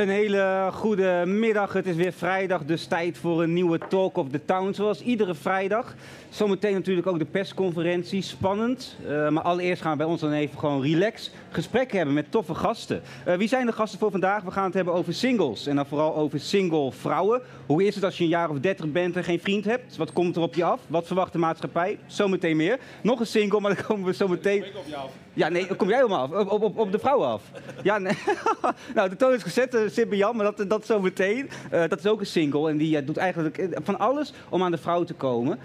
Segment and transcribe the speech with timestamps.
[0.00, 1.72] Een hele goede middag.
[1.72, 4.72] Het is weer vrijdag, dus tijd voor een nieuwe Talk of the Town.
[4.72, 5.94] Zoals iedere vrijdag.
[6.28, 8.22] Zometeen natuurlijk ook de persconferentie.
[8.22, 8.96] Spannend.
[9.02, 12.54] Uh, maar allereerst gaan we bij ons dan even gewoon relax gesprekken hebben met toffe
[12.54, 13.02] gasten.
[13.28, 14.42] Uh, wie zijn de gasten voor vandaag?
[14.42, 15.66] We gaan het hebben over singles.
[15.66, 17.42] En dan vooral over single vrouwen.
[17.66, 19.96] Hoe is het als je een jaar of dertig bent en geen vriend hebt?
[19.96, 20.80] Wat komt er op je af?
[20.86, 21.98] Wat verwacht de maatschappij?
[22.06, 22.78] Zometeen meer.
[23.02, 24.10] Nog een single, maar dan komen we.
[24.10, 25.10] Ik op je af.
[25.32, 26.48] Ja, nee, kom jij helemaal af?
[26.48, 27.42] Op, op, op de vrouwen af?
[27.82, 28.18] Ja, nee.
[28.94, 31.50] nou, de toon is gezet, uh, Jan, maar dat, dat zometeen.
[31.72, 34.78] Uh, dat is ook een single en die doet eigenlijk van alles om aan de
[34.78, 35.58] vrouw te komen.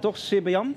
[0.00, 0.74] toch, Sibbe Jan?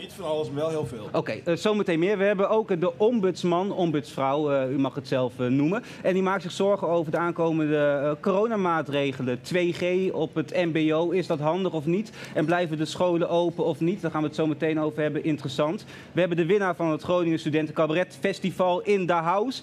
[0.00, 1.08] Niet van alles, wel heel veel.
[1.12, 2.18] Oké, uh, zometeen meer.
[2.18, 5.82] We hebben ook de ombudsman, ombudsvrouw, uh, u mag het zelf uh, noemen.
[6.02, 9.38] En die maakt zich zorgen over de aankomende coronamaatregelen.
[9.38, 12.12] 2G op het MBO, is dat handig of niet?
[12.34, 14.00] En blijven de scholen open of niet?
[14.00, 15.24] Daar gaan we het zo meteen over hebben.
[15.24, 15.84] Interessant.
[16.12, 19.62] We hebben de winnaar van het Groningen Studenten Cabaret Festival in the House.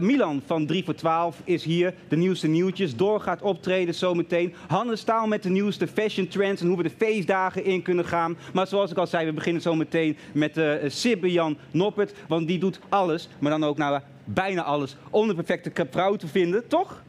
[0.00, 1.94] Milan van 3 voor 12 is hier.
[2.08, 2.96] De nieuwste nieuwtjes.
[2.96, 4.54] Door gaat optreden zometeen.
[4.66, 8.36] Hannes Staal met de nieuwste fashion trends en hoe we de feestdagen in kunnen gaan.
[8.52, 12.14] Maar zoals ik al zei, we beginnen zo meteen met uh, Sibbe Jan Noppert.
[12.28, 16.26] Want die doet alles, maar dan ook nou, bijna alles, om de perfecte vrouw te
[16.26, 17.02] vinden, toch?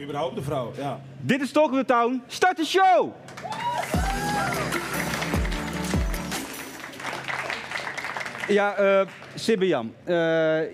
[0.00, 1.00] Überhaupt de vrouw, ja.
[1.20, 2.22] Dit is Talk the Town.
[2.26, 3.12] Start de show!
[8.48, 9.00] Ja, uh,
[9.46, 10.16] uh,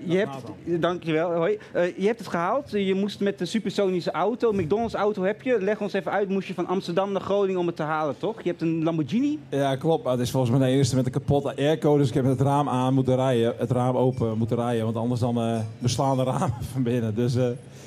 [0.04, 0.36] je hebt,
[0.80, 1.58] dankjewel, hoi.
[1.76, 2.70] Uh, je hebt het gehaald.
[2.70, 5.56] Je moest met de supersonische auto, McDonald's auto heb je.
[5.60, 8.42] Leg ons even uit, moest je van Amsterdam naar Groningen om het te halen, toch?
[8.42, 9.38] Je hebt een Lamborghini?
[9.48, 10.08] Ja, klopt.
[10.08, 11.96] Het is volgens mij de eerste met een kapotte airco.
[11.96, 14.84] Dus ik heb het raam aan moeten rijden, het raam open moeten rijden.
[14.84, 17.14] Want anders dan beslaan de ramen van binnen.
[17.14, 17.36] Dus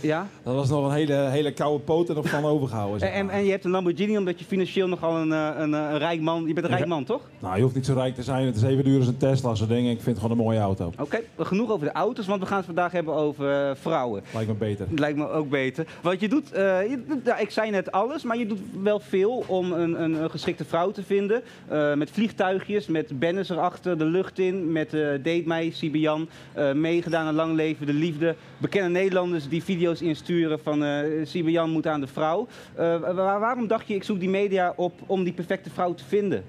[0.03, 0.27] ja?
[0.43, 2.99] dat was nog een hele, hele koude poot er nog van overgehouden.
[2.99, 3.19] Zeg maar.
[3.19, 6.47] en, en, je hebt een Lamborghini omdat je financieel nogal een, een, een, rijk man...
[6.47, 7.21] Je bent een rijk man, toch?
[7.39, 8.45] Nou, je hoeft niet zo rijk te zijn.
[8.45, 9.89] Het is even duur als een Tesla, zo ding.
[9.89, 10.85] Ik vind het gewoon een mooie auto.
[10.87, 14.23] Oké, okay, genoeg over de auto's, want we gaan het vandaag hebben over uh, vrouwen.
[14.33, 14.87] Lijkt me beter.
[14.95, 15.87] Lijkt me ook beter.
[16.01, 16.59] Want je doet, uh,
[16.89, 20.65] je, ik zei net alles, maar je doet wel veel om een, een, een geschikte
[20.65, 21.41] vrouw te vinden.
[21.71, 26.29] Uh, met vliegtuigjes, met banners erachter, de lucht in, met Date mij, Sibian,
[26.73, 28.35] meegedaan aan Lang Leven de Liefde.
[28.63, 30.83] Bekende Nederlanders die video's insturen van
[31.23, 32.47] Sibian moet aan de vrouw.
[32.75, 36.43] Waar, waarom dacht je, ik zoek die media op om die perfecte vrouw te vinden?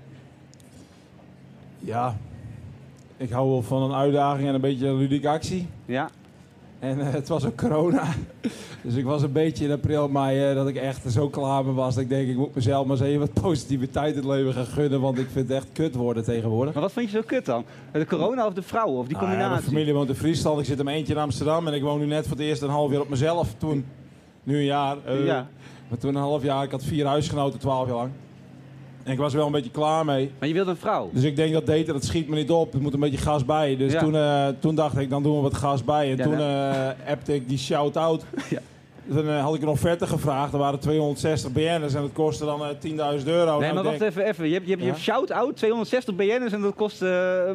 [1.79, 2.17] Ja,
[3.17, 5.67] ik hou wel van een uitdaging en een beetje ludieke actie.
[5.85, 6.11] Ja.
[6.85, 8.05] En uh, het was ook corona.
[8.83, 11.75] Dus ik was een beetje in april, mei uh, dat ik echt zo klaar mee
[11.75, 11.95] was.
[11.95, 14.67] Dat ik denk, ik moet mezelf maar eens even wat positiviteit in het leven gaan
[14.67, 15.01] gunnen.
[15.01, 16.75] Want ik vind het echt kut worden tegenwoordig.
[16.75, 17.65] Maar wat vind je zo kut dan?
[17.93, 19.55] De corona of de vrouwen of die nou, combinatie?
[19.55, 20.61] Ja, mijn familie woont in Friesland.
[20.61, 21.67] Ik zit er eentje in Amsterdam.
[21.67, 23.55] En ik woon nu net voor het eerst een half jaar op mezelf.
[23.59, 23.85] Toen,
[24.43, 24.97] nu een jaar.
[25.09, 25.49] Uh, ja.
[25.89, 26.65] Maar toen een half jaar.
[26.65, 28.11] Ik had vier huisgenoten, twaalf jaar lang.
[29.05, 30.31] En ik was er wel een beetje klaar mee.
[30.39, 31.11] Maar je wilde een vrouw?
[31.13, 32.75] Dus ik denk dat daten, dat schiet me niet op.
[32.75, 33.77] Er moet een beetje gas bij.
[33.77, 34.01] Dus ja.
[34.01, 36.11] toen, uh, toen dacht ik, dan doen we wat gas bij.
[36.11, 38.25] En Ja, toen uh, appte ik die shout-out.
[38.51, 38.61] Ja.
[39.15, 40.53] Toen uh, had ik een offerte gevraagd.
[40.53, 43.15] Er waren 260 BN'ers en dat kostte dan 10.000 euro.
[43.15, 44.47] Nee, Nou, maar wacht denk- even, even.
[44.49, 47.03] Je hebt, je hebt, je shout-out, 260 BN'ers en dat kost...
[47.03, 47.09] eh,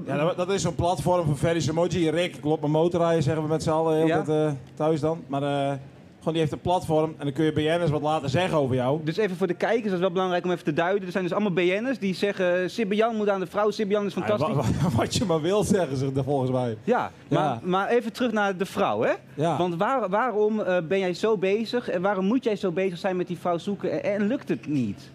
[0.05, 2.09] Ja, dat, dat is zo'n platform van Ferris Emoji.
[2.09, 5.19] Rick, ik op mijn motor rijden, zeggen we met z'n allen heel eh, thuis dan.
[5.28, 5.73] Maar eh,
[6.19, 8.99] gewoon die heeft een platform en dan kun je BN'ers wat laten zeggen over jou.
[9.03, 11.05] Dus even voor de kijkers, dat is wel belangrijk om even te duiden.
[11.05, 12.69] Er zijn dus allemaal BN'ers die zeggen...
[12.69, 14.67] Sibbe-Jan moet aan de vrouw, Sibbe-Jan is fantastisch.
[14.81, 16.77] Ja, wat je maar wil zeggen ze er volgens mij.
[16.83, 17.59] Ja, maar, Ja.
[17.63, 19.13] maar even terug naar de vrouw, hè?
[19.33, 19.57] Ja.
[19.57, 23.17] Want waar, waarom eh, ben jij zo bezig en waarom moet jij zo bezig zijn
[23.17, 25.09] met die vrouw zoeken en, en lukt het niet?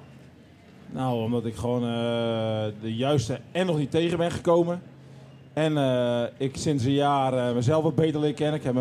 [0.91, 4.83] Nou, omdat ik gewoon eh, de juiste en nog niet tegen ben gekomen.
[5.53, 8.55] En eh, ik sinds een jaar eh, mezelf wat beter leer kennen.
[8.55, 8.77] Ik heb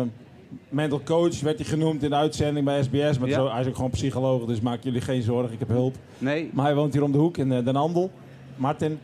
[0.68, 3.18] mental coach, werd hij genoemd in de uitzending bij SBS.
[3.18, 3.34] Maar Ja.
[3.34, 5.94] zo, hij is ook gewoon psycholoog, dus maak jullie geen zorgen, ik heb hulp.
[6.18, 8.10] Nee, Maar hij woont hier om de hoek in eh, Den Handel,
[8.56, 8.98] Martin.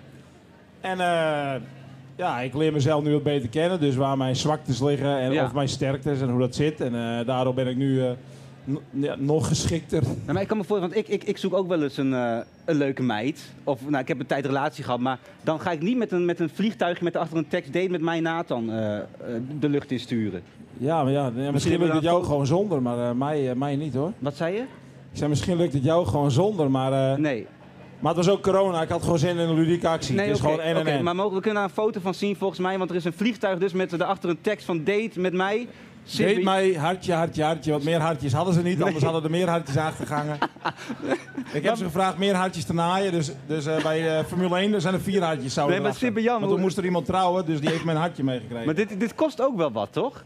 [0.80, 1.54] En eh,
[2.16, 3.80] Ja, ik leer mezelf nu wat beter kennen.
[3.80, 5.44] Dus waar mijn zwaktes liggen en Ja.
[5.44, 6.80] of mijn sterktes en hoe dat zit.
[6.80, 8.02] En eh, daardoor ben ik nu
[8.90, 10.02] ja, nog geschikter.
[10.02, 12.12] Nou, maar ik kan me voorstellen, want ik, ik, ik zoek ook wel eens een,
[12.12, 13.52] een leuke meid.
[13.64, 16.24] Of nou, ik heb een tijd relatie gehad, maar dan ga ik niet met een,
[16.24, 18.66] met een vliegtuigje met achter een tekst date met mij Nathan
[19.60, 20.42] de lucht in sturen.
[20.80, 23.94] Ja, maar ja, misschien lukt het jou gewoon zonder, maar eh, mij, eh, mij niet
[23.94, 24.12] hoor.
[24.18, 24.60] Wat zei je?
[25.12, 27.46] Ik zei, misschien lukt het jou gewoon zonder, maar, eh, Nee.
[27.98, 28.82] maar het was ook corona.
[28.82, 30.14] Ik had gewoon zin in een ludieke actie.
[30.14, 31.04] Nee, het is gewoon en en oké, en.
[31.04, 32.78] Maar mogen we kunnen daar een foto van zien volgens mij?
[32.78, 35.56] Want er is een vliegtuig dus met daarachter een tekst van date met mij.
[35.56, 35.68] Deed
[36.28, 37.72] Sibby- mij hartje, hartje, hartje.
[37.72, 40.38] Wat meer hartjes hadden ze niet, anders hadden er meer hartjes aangegangen.
[41.52, 43.12] ik heb ze gevraagd meer hartjes te naaien.
[43.12, 45.54] Dus, dus eh, bij Formule 1 zijn er vier hartjes.
[45.54, 48.24] zouden Nee, maar Jan, Want toen moest er iemand trouwen, dus die heeft mijn hartje
[48.24, 48.66] meegekregen.
[48.66, 50.24] Maar dit, dit kost ook wel wat, toch?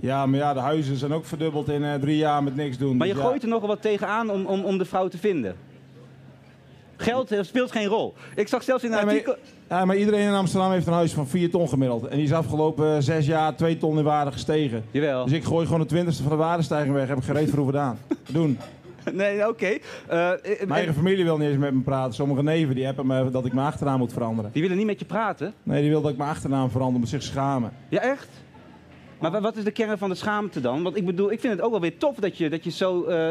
[0.00, 2.96] Ja, maar ja, de huizen zijn ook verdubbeld in eh, drie jaar met niks doen.
[2.96, 3.28] Maar je Dus ja.
[3.28, 5.54] gooit er nogal wat tegenaan om, om, om de vrouw te vinden.
[6.96, 8.14] Geld eh, speelt geen rol.
[8.34, 9.36] Ik zag zelfs in een Ja, maar- artikel...
[9.68, 12.06] Ja, maar iedereen in Amsterdam heeft een huis van 4 ton gemiddeld.
[12.06, 14.84] En die is afgelopen eh, zes jaar 2 ton in waarde gestegen.
[14.90, 15.24] Jawel.
[15.24, 17.08] Dus ik gooi gewoon de twintigste van de waardestijging weg.
[17.08, 17.98] Heb ik gereed voor gedaan.
[18.30, 18.58] Doen.
[19.12, 19.78] Nee, oké.
[20.08, 22.14] Mijn eigen familie wil niet eens met me praten.
[22.14, 24.50] Sommige neven die hebben me dat ik mijn achternaam moet veranderen.
[24.52, 25.54] die willen niet met je praten.
[25.62, 27.72] Nee, die wil dat ik mijn achternaam verander om zich schamen.
[27.88, 28.28] Ja, echt?
[29.20, 30.82] Maar wa- wat is de kern van de schaamte dan?
[30.82, 33.04] Want ik bedoel, ik vind het ook wel weer tof dat je, dat je zo
[33.04, 33.28] eh,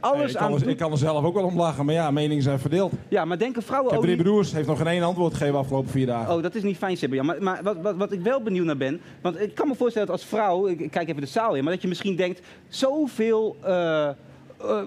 [0.00, 0.68] alles ik, aan er, doet.
[0.68, 2.92] ik kan er zelf ook wel om lachen, maar ja, meningen zijn verdeeld.
[3.08, 4.26] Ja, maar denken Ik vrouwen heb ook drie niet...
[4.26, 6.34] broers, heeft nog geen één antwoord gegeven afgelopen vier dagen.
[6.34, 7.26] Oh, dat is niet fijn, Sebastian.
[7.26, 9.00] Maar, maar wat, wat, wat ik wel benieuwd naar ben...
[9.20, 10.66] Want ik kan me voorstellen dat als vrouw...
[10.66, 11.64] Ik, ik kijk even de zaal in.
[11.64, 12.40] Maar dat je misschien denkt...
[12.68, 14.14] Zoveel eh, eh,
[14.60, 14.78] eh,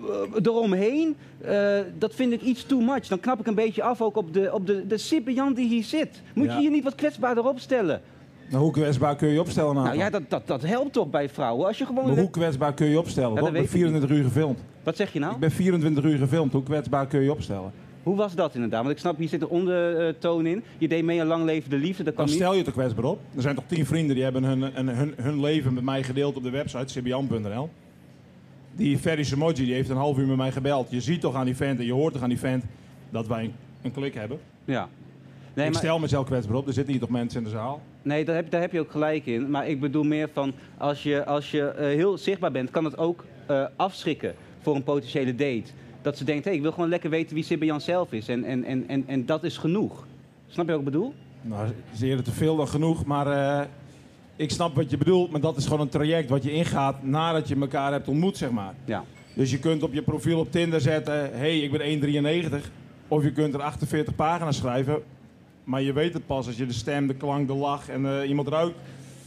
[0.44, 1.16] eromheen...
[1.42, 3.08] eh, dat vind ik iets too much.
[3.08, 5.84] Dan knap ik een beetje af ook op de, op de, de Sebastian die hier
[5.84, 6.22] zit.
[6.34, 6.54] Moet Ja.
[6.54, 8.02] je hier niet wat kwetsbaarder opstellen?
[8.50, 9.74] Nou, hoe kwetsbaar kun je je opstellen?
[9.74, 10.04] Nou Nathan?
[10.04, 11.68] ja, dat, dat, dat helpt toch bij vrouwen?
[11.68, 12.07] Als je gewoon...
[12.07, 13.36] Maar hoe kwetsbaar kun je opstellen?
[13.36, 14.60] dat ik ben weet ik 24 uur gefilmd.
[14.84, 15.34] Wat zeg je nou?
[15.34, 16.54] Ik ben 24 uur gefilmd.
[16.54, 17.72] Hoe kwetsbaar kun je opstellen?
[18.04, 18.81] Hoe was dat inderdaad?
[18.81, 20.63] Want ik snap, hier zit een ondertoon in.
[20.78, 22.04] Je deed mee aan Lang Leven de Liefde.
[22.04, 23.19] Dat kan Dan stel je toch kwetsbaar op.
[23.36, 26.36] Er zijn toch tien vrienden die hebben hun, hun, hun, hun leven met mij gedeeld
[26.36, 27.69] op de website cbn.nl.
[28.75, 30.88] Die Ferry Samoji die heeft een half uur met mij gebeld.
[30.92, 32.63] Je ziet toch aan die vent en je hoort toch aan die vent
[33.10, 34.40] dat wij een, een klik hebben.
[34.66, 34.90] Ja.
[35.54, 36.68] Nee, ik maar- stel mezelf kwetsbaar op.
[36.68, 37.81] Er zitten hier toch mensen in de zaal.
[38.01, 39.50] Nee, daar heb, daar heb je ook gelijk in.
[39.50, 42.98] Maar ik bedoel meer van, als je, als je eh, heel zichtbaar bent, kan het
[42.98, 45.72] ook eh, afschrikken voor een potentiële date.
[46.01, 48.28] Dat ze denkt, hé, ik wil gewoon lekker weten wie Sibbe zelf is.
[48.28, 50.07] En, en, en, en, en dat is genoeg.
[50.48, 51.13] Snap je wat ik bedoel?
[51.42, 51.69] Nou,
[52.01, 53.06] eerder te veel dan genoeg.
[53.06, 53.66] Maar eh,
[54.36, 55.31] ik snap wat je bedoelt.
[55.31, 58.51] Maar dat is gewoon een traject wat je ingaat nadat je elkaar hebt ontmoet, zeg
[58.51, 58.74] maar.
[58.86, 59.04] Ja.
[59.34, 62.72] Dus je kunt op je profiel op Tinder zetten, hé, hey, ik ben 1,93.
[63.07, 65.01] Of je kunt er 48 pagina's schrijven.
[65.69, 68.30] Maar je weet het pas als je de stem, de klank, de lach en eh,
[68.30, 68.75] iemand ruikt.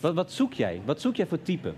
[0.01, 0.81] Wat, wat zoek jij?
[0.85, 1.73] Wat zoek jij voor type?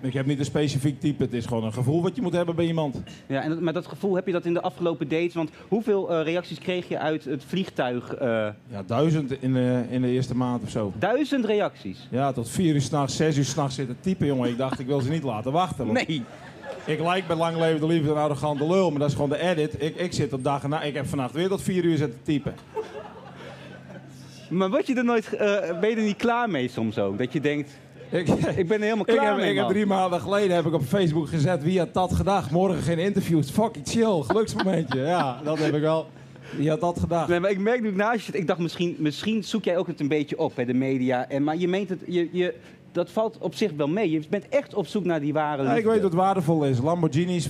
[0.00, 1.22] Ik heb niet een specifiek type.
[1.22, 3.02] Het is gewoon een gevoel wat je moet hebben bij iemand.
[3.26, 5.34] Ja, en dat, maar dat gevoel, heb je dat in de afgelopen dates?
[5.34, 8.14] Want hoeveel eh, reacties kreeg je uit het vliegtuig?
[8.14, 8.28] eh,
[8.68, 10.92] Ja, duizend in de, in de eerste maand of zo.
[10.98, 12.08] duizend reacties.
[12.10, 14.48] Ja, tot vier uur s'nachts, zes uur s'nachts zitten typen, jongen.
[14.50, 15.86] Ik dacht, ik wil ze niet laten wachten.
[15.86, 16.22] want Nee.
[16.86, 19.38] Ik lijk bij Lang Leven de Liefde een arrogante lul, maar dat is gewoon de
[19.40, 19.82] edit.
[19.82, 20.84] Ik, ik zit op dag en nacht.
[20.84, 22.54] Ik heb vannacht weer tot vier uur zitten typen.
[24.50, 27.18] Maar word je er nooit, eh, ben je er niet klaar mee soms ook?
[27.18, 27.70] Dat je denkt,
[28.10, 30.66] Ik, ik ben er helemaal Ik klaar heb, mee, ik heb drie maanden geleden heb
[30.66, 32.50] ik op Facebook gezet wie had dat gedacht.
[32.50, 33.50] Morgen geen interviews.
[33.50, 34.22] Fucking chill.
[34.22, 35.00] Geluksmomentje.
[35.00, 36.06] Ja, dat heb ik wel.
[36.56, 37.28] Wie had dat gedacht?
[37.28, 39.86] Nee, maar ik merk nu ik naast je ik dacht misschien, misschien zoek jij ook
[39.86, 41.28] het een beetje op, hè, de media.
[41.28, 42.54] En, maar je meent het, je, je,
[42.92, 44.10] dat valt op zich wel mee.
[44.10, 45.90] Je bent echt op zoek naar die ware Ja, ik liefde.
[45.90, 46.80] weet wat waardevol is.
[46.80, 47.48] Lamborghinis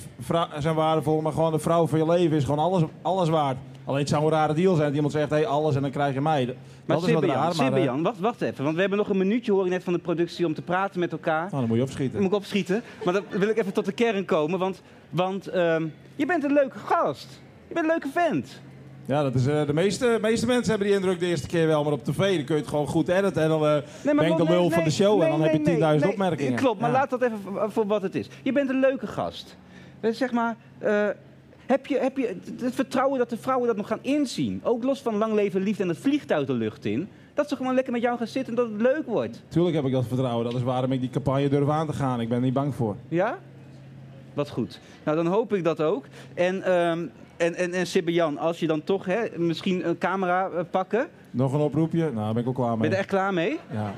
[0.59, 3.57] zijn waardevol, maar gewoon de vrouw van je leven is gewoon alles, alles waard.
[3.85, 6.15] Alleen het zou een rare deal zijn dat iemand zegt, hey, alles en dan krijg
[6.15, 6.47] je mij.
[6.47, 6.55] Dat
[6.87, 7.49] Maar raar, maar...
[7.49, 8.63] eh, Sibbe-Jan, wacht, wacht even.
[8.65, 11.01] Want we hebben nog een minuutje, hoor ik net van de productie, om te praten
[11.01, 11.41] met elkaar.
[11.41, 12.13] nou, dan moet je opschieten.
[12.13, 12.83] Dan moet ik opschieten.
[13.05, 14.59] Maar dan wil ik even tot de kern komen.
[14.59, 17.43] Want, want ehm, je bent een leuke gast.
[17.69, 18.61] Je bent een leuke vent.
[19.07, 21.85] Ja, dat is, eh, de meeste, meeste mensen hebben die indruk de eerste keer wel,
[21.85, 24.37] maar op tv dan kun je het gewoon goed editen en dan eh, ben ik
[24.37, 26.09] de lul nee, van de show nee, en dan heb je 10.000 nee, nee.
[26.09, 26.55] opmerkingen.
[26.55, 26.97] Klopt, maar Ja.
[26.97, 27.39] laat dat even
[27.73, 28.29] voor- wat het is.
[28.43, 29.57] Je bent een leuke gast.
[30.03, 30.57] Zeg maar,
[31.71, 34.61] heb, je, heb je het- vertrouwen dat de vrouwen dat nog gaan inzien?
[34.65, 37.09] Ook los van lang leven liefde en het vliegtuig de lucht in.
[37.35, 39.43] Dat ze gewoon lekker met jou gaan zitten en dat het leuk wordt.
[39.49, 40.45] Tuurlijk heb ik dat vertrouwen.
[40.45, 42.21] Dat is waarom ik die campagne durf aan te gaan.
[42.21, 42.97] Ik ben er niet bang voor.
[43.09, 43.39] Ja?
[44.35, 44.81] Wat goed.
[45.05, 46.05] Nou, dan hoop ik dat ook.
[46.35, 50.49] En, ehm en, en, en Sibbe Jan, als je dan toch hè, misschien een camera
[50.51, 51.09] eh, pakken.
[51.31, 51.99] Nog een oproepje?
[52.03, 52.89] Nou, daar ben ik al klaar Ben mee.
[52.89, 53.59] je er echt klaar mee?
[53.73, 53.95] Ja.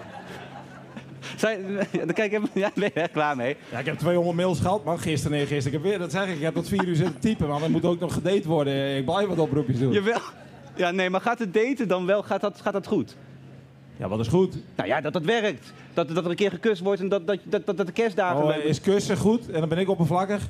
[1.37, 1.61] Zij,
[2.07, 3.57] dan kijk ik ja, ben je er klaar mee?
[3.71, 4.99] ja, ik heb 200 mails gehad, man.
[4.99, 5.79] Gisteren en gisteren.
[5.79, 7.63] Ik heb weer, dat zeg ik, ik heb tot vier uur zitten typen, man.
[7.63, 8.97] Er moet ook nog gedate worden.
[8.97, 9.93] Ik blijf wat oproepjes doen.
[9.93, 10.21] Jawel.
[10.77, 13.17] Ja, nee, maar gaat het daten dan wel, gaat dat, gaat dat goed?
[13.97, 14.57] Ja, wat is goed?
[14.77, 15.73] Nou ja, dat dat werkt.
[15.95, 18.45] Dat, dat er een keer gekust wordt en dat, dat, dat, dat, de kerstdagen...
[18.45, 19.51] Oh, is kussen goed?
[19.51, 20.43] En dan ben ik oppervlakkig?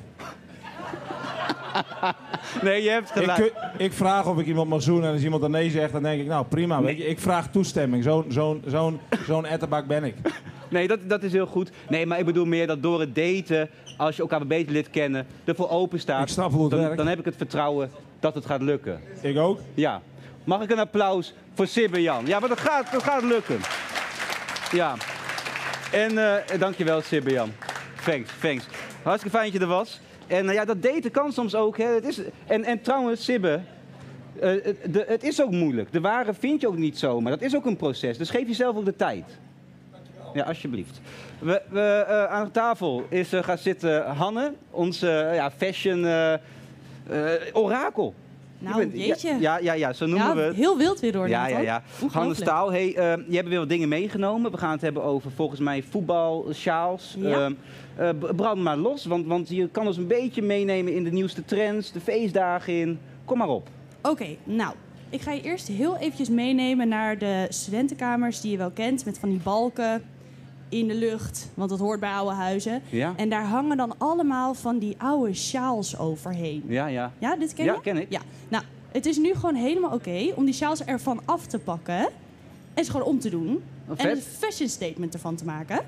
[2.61, 3.37] Nee, je hebt Ik, gelijk.
[3.41, 6.03] kun- ik vraag of ik iemand mag zoenen en als iemand dan nee zegt, dan
[6.03, 6.81] denk ik, nou prima.
[6.81, 8.03] Weet je, ik vraag toestemming.
[8.03, 10.15] Zo'n zo'n zo'n zo'n etterbak ben ik.
[10.69, 11.71] Nee, dat, dat is heel goed.
[11.89, 15.25] Nee, maar ik bedoel meer dat door het daten, als je elkaar beter lid kennen,
[15.45, 16.29] ervoor open staat.
[16.29, 16.97] Ik dan, werkt.
[16.97, 19.01] dan heb ik het vertrouwen dat het gaat lukken.
[19.21, 19.59] Ik ook.
[19.73, 20.01] Ja.
[20.43, 22.25] Mag ik een applaus voor Sibbe Jan?
[22.25, 23.59] Ja, maar dat gaat, dat gaat lukken.
[24.71, 24.95] Ja.
[25.91, 27.51] En eh, dankjewel Sibbe Jan.
[28.05, 28.65] Thanks, thanks.
[29.03, 29.99] Hartstikke fijn dat je er was.
[30.27, 31.77] En eh, ja, dat daten kan soms ook.
[31.77, 31.85] Hè.
[31.85, 33.59] Het is, en, en trouwens, Sibbe,
[34.39, 35.91] eh, het, de, het is ook moeilijk.
[35.91, 37.31] De ware vind je ook niet zomaar.
[37.31, 38.17] Dat is ook een proces.
[38.17, 39.25] Dus geef jezelf ook de tijd.
[40.33, 41.01] Ja, alsjeblieft.
[41.39, 46.05] We, we, eh, aan tafel is uh, gaan zitten Hanne, onze ja, fashion
[47.53, 48.13] orakel.
[48.63, 49.37] Nou, Je bent- jeetje.
[49.39, 50.55] Ja, ja, ja, zo noemen Ja, we het.
[50.55, 51.27] heel wild weer door.
[51.29, 51.63] Ja, ja, Nathan.
[51.63, 51.75] ja.
[51.85, 52.13] Ongelooflijk.
[52.13, 54.51] Hanne Staal, hey, eh, je hebt weer wat dingen meegenomen.
[54.51, 57.15] We gaan het hebben over volgens mij voetbal, sjaals.
[57.19, 57.39] Ja.
[57.45, 57.53] Ehm,
[57.95, 61.45] eh, brand maar los, want, want je kan ons een beetje meenemen in de nieuwste
[61.45, 62.99] trends, de feestdagen in.
[63.25, 63.67] Kom maar op.
[64.01, 64.73] Oké, nou.
[65.09, 69.05] Ik ga je eerst heel eventjes meenemen naar de studentenkamers die je wel kent.
[69.05, 70.01] Met van die balken
[70.79, 72.81] in de lucht, want dat hoort bij oude huizen.
[72.89, 73.13] Ja?
[73.15, 76.63] En daar hangen dan allemaal van die oude sjaals overheen.
[76.67, 77.11] Ja, ja.
[77.19, 77.81] Ja, dit ken Ja, je?
[77.81, 78.11] ken ik.
[78.11, 78.21] Ja.
[78.47, 82.09] Nou, het is nu gewoon helemaal oké om die sjaals ervan af te pakken.
[82.73, 83.63] En ze gewoon om te doen.
[83.87, 85.79] Oh, en een fashion statement ervan te maken.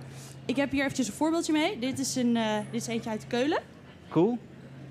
[0.46, 1.80] Ik heb hier eventjes een voorbeeldje mee.
[1.80, 3.62] Dit is, een, eh, dit is eentje uit Keulen.
[4.10, 4.38] Cool.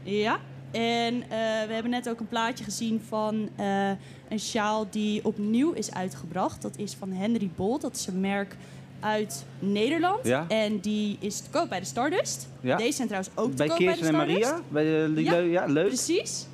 [0.03, 0.39] Ja.
[0.71, 1.29] En eh,
[1.67, 3.89] we hebben net ook een plaatje gezien van eh,
[4.29, 6.63] een sjaal die opnieuw is uitgebracht.
[6.63, 7.81] Dat is van Henry Bolt.
[7.81, 8.57] Dat is een merk
[9.04, 10.26] uit Nederland.
[10.26, 10.44] Ja.
[10.49, 12.49] En die is te koop bij de Stardust.
[12.61, 12.76] Ja.
[12.76, 14.50] Deze zijn trouwens ook te Bij koop bij de Kirsten en Stardust.
[14.50, 14.62] Maria?
[14.68, 14.84] Bij
[15.14, 15.87] de, Ja, leu- ja, leuk.
[15.87, 16.46] Precies.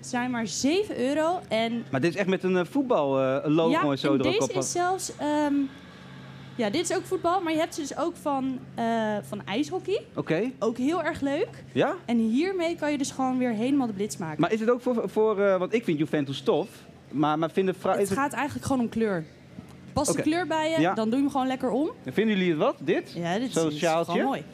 [0.00, 1.40] Zijn maar 7 euro.
[1.48, 3.08] En Maar dit is echt met een voetbal
[3.44, 4.56] logo ja, en zo en er ook deze op.
[4.56, 5.12] is zelfs...
[5.16, 5.54] ehm,
[6.56, 7.40] ja, dit is ook voetbal.
[7.42, 8.84] Maar je hebt ze dus ook van, eh,
[9.28, 10.04] van ijshockey.
[10.14, 11.48] Oké, Ook heel erg leuk.
[11.72, 11.94] ja?
[12.04, 14.40] En hiermee kan je dus gewoon weer helemaal de blitz maken.
[14.40, 16.68] Maar is het ook voor, voor eh, want ik vind Juventus tof,
[17.10, 19.24] maar, maar vinden, het, gaat eigenlijk gewoon om kleur.
[20.04, 20.94] Past de kleur bij je, Ja.
[20.94, 21.90] dan doe je hem gewoon lekker om.
[22.06, 23.12] vinden jullie het wat, dit?
[23.14, 24.12] Ja, dit Zo'n is, is sjaaltje?
[24.12, 24.44] gewoon mooi.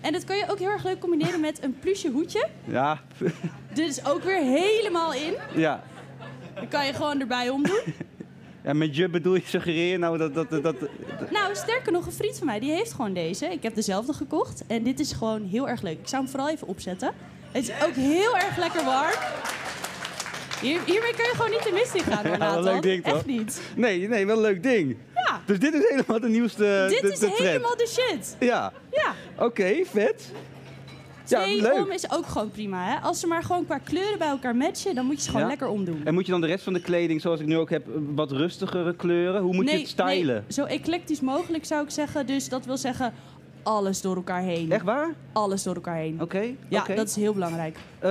[0.00, 2.48] En dat kan je ook heel erg leuk combineren met een plusje hoedje.
[2.64, 3.00] Ja,
[3.74, 5.34] Dit is ook weer helemaal in.
[5.54, 5.82] ja.
[6.54, 7.80] Dan kan je gewoon erbij omdoen.
[8.64, 10.34] Ja, met je bedoel je suggereer je nou dat...
[10.34, 10.76] dat, dat, dat
[11.30, 13.46] Nou, sterker nog, een vriend van mij die heeft gewoon deze.
[13.46, 14.64] Ik heb dezelfde gekocht.
[14.66, 15.98] En dit is gewoon heel erg leuk.
[15.98, 17.12] Ik zou hem vooral even opzetten.
[17.52, 19.12] Het is ook heel erg lekker warm.
[20.60, 22.64] Hier, hiermee kun je gewoon niet de mist in gaan, Ja, wel een Nathan.
[22.64, 23.14] leuk ding, toch?
[23.16, 23.60] Echt niet.
[23.76, 24.96] nee, nee, wel een leuk ding.
[25.14, 28.36] Ja, Dus dit is helemaal de nieuwste dit de, is de helemaal de shit.
[28.40, 29.14] Ja, Ja.
[29.44, 30.32] oké, vet.
[31.26, 31.74] Ja, Twee leuk.
[31.74, 32.84] om is ook gewoon prima.
[32.84, 32.96] Hè?
[33.00, 35.48] Als ze maar gewoon qua kleuren bij elkaar matchen, dan moet je ze gewoon Ja.
[35.48, 36.00] lekker omdoen.
[36.04, 38.32] En moet je dan de rest van de kleding, zoals ik nu ook heb, wat
[38.32, 39.42] rustigere kleuren?
[39.42, 40.34] Hoe moet je het stylen?
[40.34, 42.26] nee, zo eclectisch mogelijk zou ik zeggen.
[42.26, 43.12] Dus dat wil zeggen
[43.62, 44.72] alles door elkaar heen.
[44.72, 45.14] Echt waar?
[45.32, 46.20] Alles door elkaar heen.
[46.22, 47.76] Oké, Ja, dat is heel belangrijk.
[48.00, 48.10] Eh,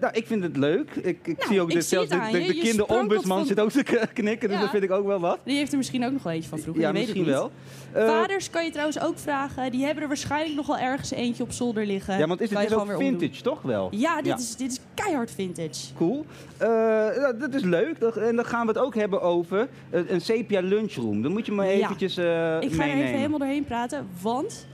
[0.00, 0.90] nou, ik vind het leuk.
[0.94, 3.60] Ik, ik Nou, zie ook ik dat zie zelfs het de, de, de kinderombudsman zit
[3.60, 3.82] ook te
[4.14, 4.62] knikken, dus Ja.
[4.62, 5.38] dat vind ik ook wel wat.
[5.44, 6.82] Die heeft er misschien ook nog wel eentje van vroeger.
[6.82, 7.50] ja, misschien wel.
[7.92, 9.70] Eh, Vaders kan je trouwens ook vragen.
[9.70, 12.18] Die hebben er waarschijnlijk nog wel ergens eentje op zolder liggen.
[12.18, 12.98] ja, want is het is ook omdoen.
[12.98, 13.88] vintage, toch wel?
[13.90, 14.36] Ja, dit, Ja.
[14.36, 15.94] Is, dit is keihard vintage.
[15.96, 16.24] Cool.
[16.56, 17.98] Eh, nou, dat is leuk.
[17.98, 21.22] En dan gaan we het ook hebben over een sepia lunchroom.
[21.22, 24.66] Dan moet je maar eventjes Ik ga er even helemaal doorheen praten, want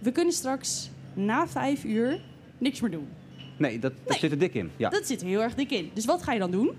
[0.00, 2.20] we kunnen straks na vijf uur
[2.58, 3.08] niks meer doen.
[3.56, 4.18] Nee, dat, dat Nee.
[4.18, 4.70] zit er dik in.
[4.76, 4.88] Ja.
[4.88, 5.90] Dat zit er heel erg dik in.
[5.94, 6.70] Dus wat ga je dan doen?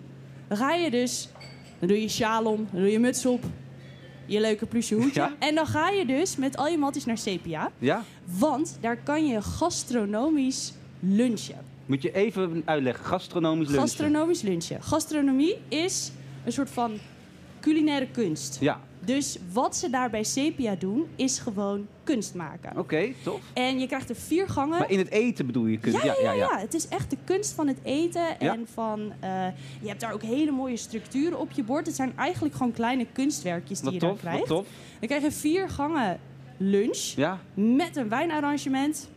[0.48, 1.30] Dan ga je dus,
[1.80, 3.44] dan doe je sjaal om, dan doe je muts op,
[4.26, 5.20] je leuke plusje hoedje.
[5.22, 5.34] Ja.
[5.40, 7.72] En dan ga je dus met al je matties naar Sepia.
[7.80, 8.04] ja?
[8.26, 11.56] Want daar kan je gastronomisch lunchen.
[11.86, 13.06] Moet je even uitleggen.
[13.06, 13.88] Gastronomisch lunchen.
[13.88, 14.84] Gastronomisch lunchen.
[14.84, 16.12] Gastronomie is
[16.46, 16.92] een soort van
[17.60, 18.58] culinaire kunst.
[18.60, 22.78] Ja, Dus wat ze daar bij Sepia doen, is gewoon kunst maken.
[22.78, 23.40] oké, tof.
[23.54, 24.80] En je krijgt er vier gangen.
[24.80, 25.78] Maar in het eten bedoel je?
[25.78, 25.92] Kun...
[25.92, 28.22] Ja, ja, ja, Het is echt de kunst van het eten.
[28.40, 28.54] Ja.
[28.54, 29.48] En van, eh,
[29.82, 31.86] je hebt daar ook hele mooie structuren op je bord.
[31.86, 34.48] Het zijn eigenlijk gewoon kleine kunstwerkjes die Wat je tof, daar wat krijgt.
[34.66, 34.68] tof.
[35.00, 36.20] Dan krijg je vier gangen
[36.58, 37.40] lunch Ja.
[37.54, 39.10] met een wijnarrangement.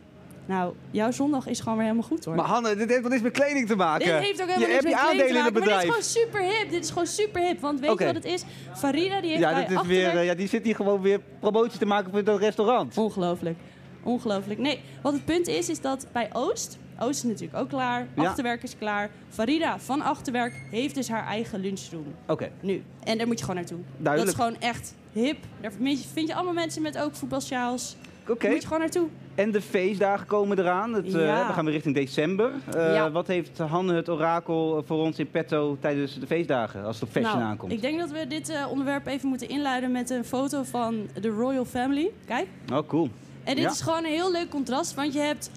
[0.49, 2.35] Nou, jouw zondag is gewoon weer helemaal goed hoor.
[2.35, 4.05] Maar Hanne, dit heeft wat iets met kleding te maken.
[4.05, 5.59] Dit heeft ook je helemaal hebt niks je met kleding te aandelen in het maken,
[5.59, 6.69] maar dit is gewoon super hip.
[6.69, 7.59] Dit is gewoon super hip.
[7.59, 8.43] Want weet je wat het is?
[8.75, 11.79] Farida die heeft Ja, dat is weer, eh, ja, die zit hier gewoon weer promotie
[11.79, 12.97] te maken voor dat restaurant.
[12.97, 13.57] Ongelooflijk.
[14.03, 14.59] Ongelooflijk.
[14.59, 16.77] Nee, wat het punt is, is dat bij Oost...
[16.99, 18.07] Oost is natuurlijk ook klaar.
[18.15, 18.23] Ja.
[18.23, 19.09] Achterwerk is klaar.
[19.29, 22.15] Farida van Achterwerk heeft dus haar eigen lunchroom.
[22.27, 22.83] Oké, Nu.
[23.03, 23.79] En daar moet je gewoon naartoe.
[23.97, 24.37] Duidelijk.
[24.37, 25.37] Dat is gewoon echt hip.
[25.61, 25.71] Daar
[26.13, 27.95] vind je allemaal mensen met ook voetbalsjaals.
[28.27, 28.39] oké.
[28.39, 29.07] Daar moet je gewoon naartoe.
[29.39, 30.93] En de feestdagen komen eraan.
[30.93, 31.11] Het, eh,
[31.47, 32.51] we gaan weer richting december.
[32.75, 33.11] Eh, Ja.
[33.11, 37.09] Wat heeft Hanne het orakel voor ons in petto tijdens de feestdagen, als het op
[37.15, 37.71] fashion nou, aankomt?
[37.71, 41.29] ik denk dat we dit eh, onderwerp even moeten inluiden met een foto van de
[41.29, 42.09] Royal Family.
[42.25, 42.47] Kijk.
[42.73, 43.09] Oh, cool.
[43.43, 43.69] En dit Ja.
[43.71, 45.49] is gewoon een heel leuk contrast, want je hebt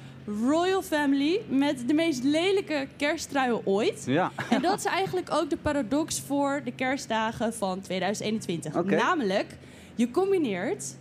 [0.47, 4.03] Royal Family met de meest lelijke kersttruien ooit.
[4.07, 4.31] Ja.
[4.51, 8.77] En dat is eigenlijk ook de paradox voor de kerstdagen van 2021.
[8.77, 8.95] Oké.
[8.97, 9.47] Namelijk,
[9.95, 10.97] je combineert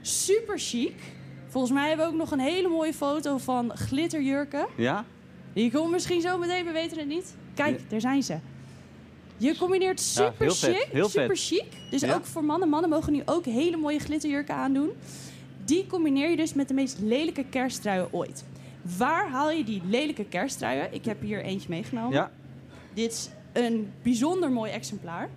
[0.00, 0.94] super chic.
[1.52, 4.66] Volgens mij hebben we ook nog een hele mooie foto van glitterjurken.
[4.76, 5.04] Ja?
[5.52, 7.34] Die komt misschien zo meteen, we weten het niet.
[7.54, 8.36] Kijk, daar zijn ze.
[9.36, 11.46] Je combineert super heel vet, chic, heel super vet.
[11.46, 11.64] chic.
[11.90, 12.68] Dus ook voor mannen.
[12.68, 14.90] Mannen mogen nu ook hele mooie glitterjurken aandoen.
[15.64, 18.44] Die combineer je dus met de meest lelijke kersttruien ooit.
[18.98, 20.94] Waar haal je die lelijke kersttruien?
[20.94, 22.12] Ik heb hier eentje meegenomen.
[22.12, 22.30] Ja.
[22.94, 25.30] Dit is een bijzonder mooi exemplaar.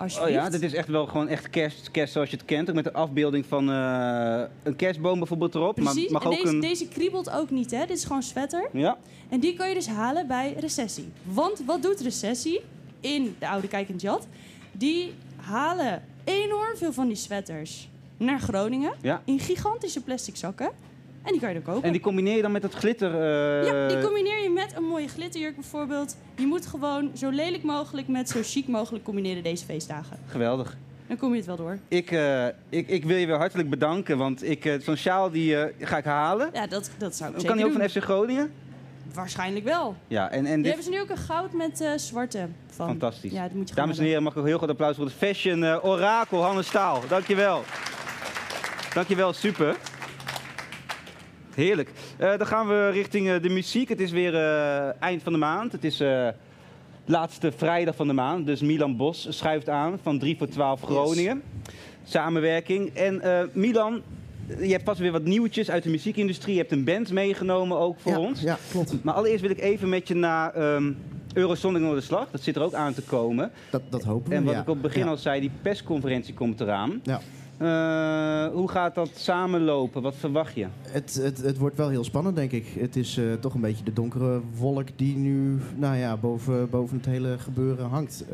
[0.00, 2.68] Oh ja, dit is echt wel gewoon echt kerst, kerst zoals je het kent.
[2.68, 5.74] Ook met de afbeelding van eh, een kerstboom bijvoorbeeld erop.
[5.74, 6.60] Precies, Maar mag en ook deze, een...
[6.60, 7.86] deze kriebelt ook niet, hè?
[7.86, 8.68] Dit is gewoon sweater.
[8.72, 8.98] Ja?
[9.28, 11.08] En die kan je dus halen bij Recessie.
[11.22, 12.60] Want wat doet Recessie
[13.00, 14.26] in de Oude Kijk en Jat?
[14.72, 18.92] Die halen enorm veel van die sweaters naar Groningen.
[19.02, 19.22] Ja.
[19.24, 20.70] In gigantische plastic zakken.
[21.22, 21.82] En die kan je dan kopen.
[21.82, 23.14] En die combineer je dan met het glitter...
[23.14, 26.16] eh, ja, die combineer je met een mooie glitterjurk bijvoorbeeld.
[26.36, 30.18] Je moet gewoon zo lelijk mogelijk met zo chic mogelijk combineren deze feestdagen.
[30.26, 30.76] Geweldig.
[31.06, 31.78] Dan kom je het wel door.
[31.88, 35.56] Ik, eh, ik, ik wil je weer hartelijk bedanken, want ik, eh, zo'n sjaal die
[35.78, 36.50] ga ik halen.
[36.52, 37.80] Ja, dat, dat zou ik kan zeker die ook doen.
[37.80, 38.52] van FC Groningen?
[39.14, 39.96] Waarschijnlijk wel.
[40.06, 40.66] Ja, en, en Die dit...
[40.66, 42.86] hebben ze nu ook een goud met eh, zwarte van.
[42.88, 43.32] Fantastisch.
[43.32, 45.14] Ja, dat moet je Dames en heren, mag ik ook heel groot applaus voor het
[45.14, 47.02] fashion orakel Hannes Staal.
[47.08, 47.62] Dankjewel.
[48.94, 49.76] Dankjewel, super.
[51.60, 51.90] Heerlijk.
[52.16, 53.88] Eh, dan gaan we richting eh, de muziek.
[53.88, 55.72] Het is weer eh, eind van de maand.
[55.72, 56.02] Het is
[57.04, 58.46] laatste vrijdag van de maand.
[58.46, 61.42] Dus Milan Bos schuift aan van 3 voor 12 Groningen.
[62.04, 62.94] Samenwerking.
[62.94, 64.02] En Milan,
[64.58, 66.54] je hebt vast weer wat nieuwtjes uit de muziekindustrie.
[66.54, 68.40] Je hebt een band meegenomen ook voor ja, ons.
[68.40, 69.04] Ja, klopt.
[69.04, 70.92] Maar allereerst wil ik even met je naar ehm
[71.34, 72.30] Eurosonic Noorderslag.
[72.30, 73.50] Dat zit er ook aan te komen.
[73.70, 74.36] Dat, dat hopen we.
[74.36, 74.60] En wat ja.
[74.60, 75.10] ik op het begin ja.
[75.10, 77.00] al zei, die persconferentie komt eraan.
[77.02, 77.20] Ja.
[77.60, 80.02] Eh, hoe gaat dat samenlopen?
[80.02, 80.66] Wat verwacht je?
[80.82, 82.66] Het, het, het wordt wel heel spannend, denk ik.
[82.78, 86.96] Het is eh, toch een beetje de donkere wolk die nu nou ja, boven, boven
[86.96, 88.24] het hele gebeuren hangt.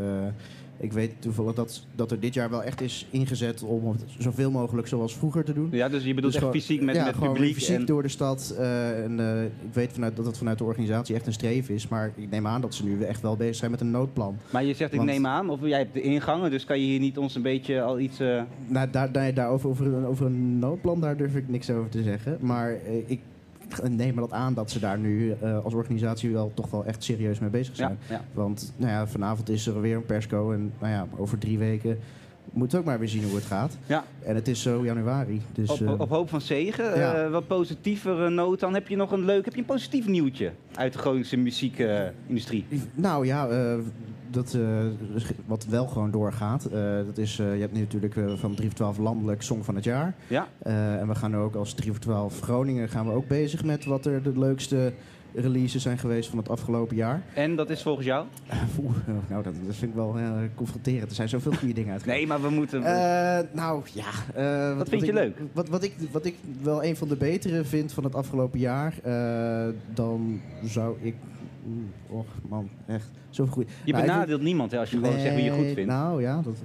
[0.78, 4.50] Ik weet toevallig dat, dat er dit jaar wel echt is ingezet om het zoveel
[4.50, 5.68] mogelijk zoals vroeger te doen.
[5.70, 7.54] Ja, dus je bedoelt Dus echt gewoon- fysiek met, ja, met gewoon publiek.
[7.54, 7.84] fysiek en...
[7.84, 8.54] door de stad.
[8.58, 11.88] eh, en, eh, ik weet vanuit, dat het vanuit de organisatie echt een streven is.
[11.88, 14.36] Maar ik neem aan dat ze nu echt wel bezig zijn met een noodplan.
[14.50, 16.84] Maar je zegt, ik Want- neem aan, of jij hebt de ingangen, dus kan je
[16.86, 18.20] hier niet ons een beetje al iets...
[18.20, 21.90] eh, Nou, daar, daar, daarover over, een- over een noodplan, daar durf ik niks over
[21.90, 22.38] te zeggen.
[22.40, 23.20] Maar ik
[23.88, 27.04] neem me dat aan dat ze daar nu eh, als organisatie wel toch wel echt
[27.04, 27.98] serieus mee bezig zijn.
[28.08, 28.24] ja, ja.
[28.32, 31.98] Want nou ja, vanavond is er weer een persco en nou ja, over drie weken
[32.56, 33.76] moeten ook maar weer zien hoe het gaat.
[33.86, 34.04] Ja.
[34.24, 35.40] En het is zo januari.
[35.52, 36.98] Dus, Op, eh, op hoop van zegen.
[36.98, 37.14] ja.
[37.24, 38.60] Eh, wat positievere noot.
[38.60, 42.64] Dan heb je nog een leuk, heb je een positief nieuwtje uit de Groningse muziekindustrie.
[42.94, 43.74] Nou ja, eh,
[44.30, 44.84] dat, eh,
[45.46, 46.64] wat wel gewoon doorgaat.
[46.64, 49.62] eh, dat is, eh, je hebt nu natuurlijk eh, van 3 voor 12 landelijk Song
[49.62, 50.14] van het Jaar.
[50.28, 50.48] ja?
[50.58, 53.64] Eh, en we gaan nu ook als 3 voor 12 Groningen gaan we ook bezig
[53.64, 54.92] met wat er de leukste
[55.36, 57.22] releases zijn geweest van het afgelopen jaar.
[57.34, 58.26] En dat is volgens jou?
[58.84, 58.96] Oeh,
[59.28, 61.08] nou, dat, dat vind ik wel eh, confronterend.
[61.08, 62.20] Er zijn zoveel goede dingen uitgekomen.
[62.20, 62.82] Nee, maar we moeten...
[62.82, 64.04] Eh, nou ja.
[64.34, 65.38] eh, wat, vind je ik, leuk?
[65.52, 68.94] Wat, wat, ik, wat ik wel een van de betere vind van het afgelopen jaar,
[69.94, 71.14] dan zou ik.
[71.68, 73.10] Oeh, Och man, echt.
[73.30, 73.68] Zoveel goed.
[73.84, 75.90] je Nou, ik benadeelt niemand hè, als je gewoon zegt wie je goed vindt.
[75.90, 76.56] Nou ja, dat.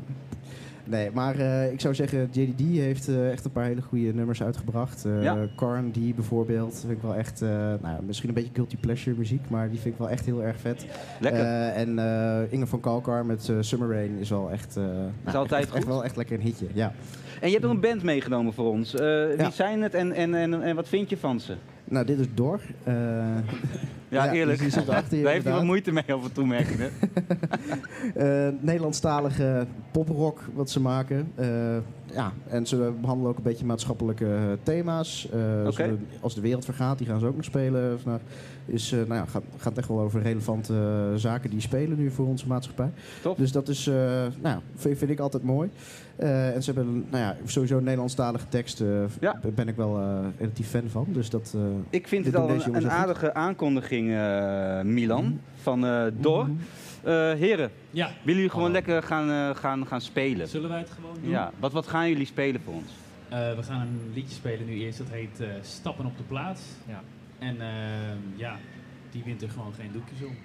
[0.92, 4.44] Nee, maar eh, ik zou zeggen, JDD heeft eh, echt een paar hele goede nummers
[4.44, 5.06] uitgebracht.
[5.06, 5.48] Eh Ja.
[5.56, 7.42] Carn D bijvoorbeeld, vind ik wel echt,
[7.82, 10.60] nou, misschien een beetje guilty pleasure muziek, maar die vind ik wel echt heel erg
[10.60, 10.86] vet.
[11.20, 11.46] Lekker.
[11.68, 11.90] En
[12.50, 14.76] Inge van Kalkar met Summer Rain is wel echt,
[15.24, 16.68] nou, altijd echt, wel echt lekker een hitje.
[16.74, 16.94] Ja.
[17.42, 18.94] En je hebt ook een band meegenomen voor ons.
[18.96, 19.50] Eh, wie Ja.
[19.52, 21.56] zijn het en, en, en, en wat vind je van ze?
[21.84, 22.60] Nou, dit is Dor.
[22.84, 22.94] Eh,
[24.10, 24.60] Ja, Ja, eerlijk.
[24.62, 26.76] hier Daar heeft hij wat moeite mee af en toe, merk je.
[26.78, 26.90] hè?
[28.48, 31.32] eh, Nederlandstalige poprock wat ze maken.
[31.36, 31.48] Eh,
[32.14, 35.28] ja, en ze behandelen ook een beetje maatschappelijke thema's.
[35.74, 38.22] Ze- als de wereld vergaat, die gaan ze ook nog spelen vandaag.
[38.66, 40.74] Is, eh, nou ja, gaat, gaat echt wel over relevante
[41.16, 42.90] zaken die spelen nu voor onze maatschappij.
[43.38, 43.90] Dus dat is,
[44.42, 45.70] nou, vind ik altijd mooi.
[46.16, 49.10] Eh, en ze hebben nou ja, sowieso Nederlandstalige teksten.
[49.20, 49.40] Ja.
[49.42, 51.06] Daar ben ik wel eh, relatief fan van.
[51.10, 52.86] Dus dat, eh, Ik vind het al een, goed.
[52.86, 56.50] aardige aankondiging, eh, Milan, van eh Dor.
[57.04, 58.06] Eh, heren, Ja.
[58.06, 58.74] willen jullie gewoon Hallo.
[58.74, 60.48] lekker gaan, eh, gaan, gaan spelen?
[60.48, 61.30] Zullen wij het gewoon doen?
[61.30, 62.92] Ja, wat, wat gaan jullie spelen voor ons?
[63.30, 64.98] Eh, we gaan een liedje spelen nu eerst.
[64.98, 66.62] Dat heet eh, Stappen op de plaats.
[66.88, 67.02] Ja.
[67.40, 68.56] En ehm, ja,
[69.12, 70.36] die wint er gewoon geen doekjes om.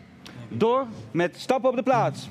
[0.58, 2.28] Door met stappen op de plaats.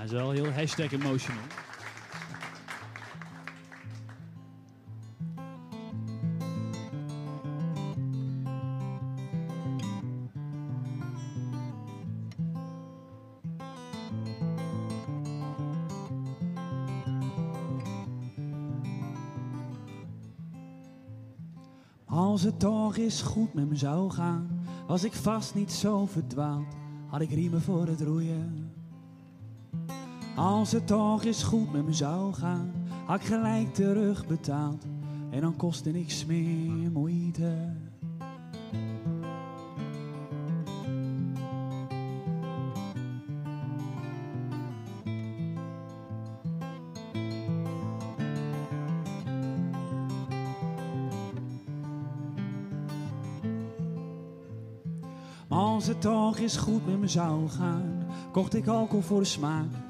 [0.00, 1.42] Hij is wel heel hashtag emotional.
[22.04, 26.74] Als het toch eens goed met me zou gaan, was ik vast niet zo verdwaald,
[27.06, 28.69] had ik riemen voor het roeien.
[30.36, 32.72] Als het toch eens goed met me zou gaan,
[33.06, 34.84] had ik gelijk terug betaald
[35.30, 37.72] en dan kostte niks meer moeite.
[55.48, 59.89] Als het toch eens goed met me zou gaan, kocht ik alcohol voor de smaak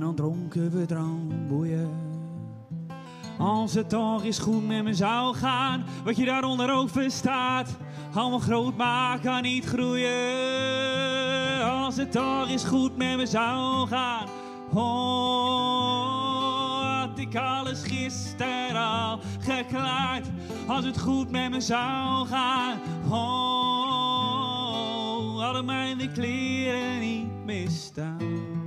[0.00, 1.90] en dan dronken we dranboeien.
[3.38, 7.76] Als het toch eens goed met me zou gaan, wat je daaronder ook verstaat,
[8.14, 10.10] allemaal groot maar kan niet groeien.
[11.64, 14.26] Als het toch eens goed met me zou gaan,
[14.72, 15.90] oh,
[17.00, 20.26] had ik alles gisteren al geklaard.
[20.66, 22.78] Als het goed met me zou gaan,
[23.10, 23.20] oh,
[25.42, 28.59] hadden mijn kleren niet misstaan.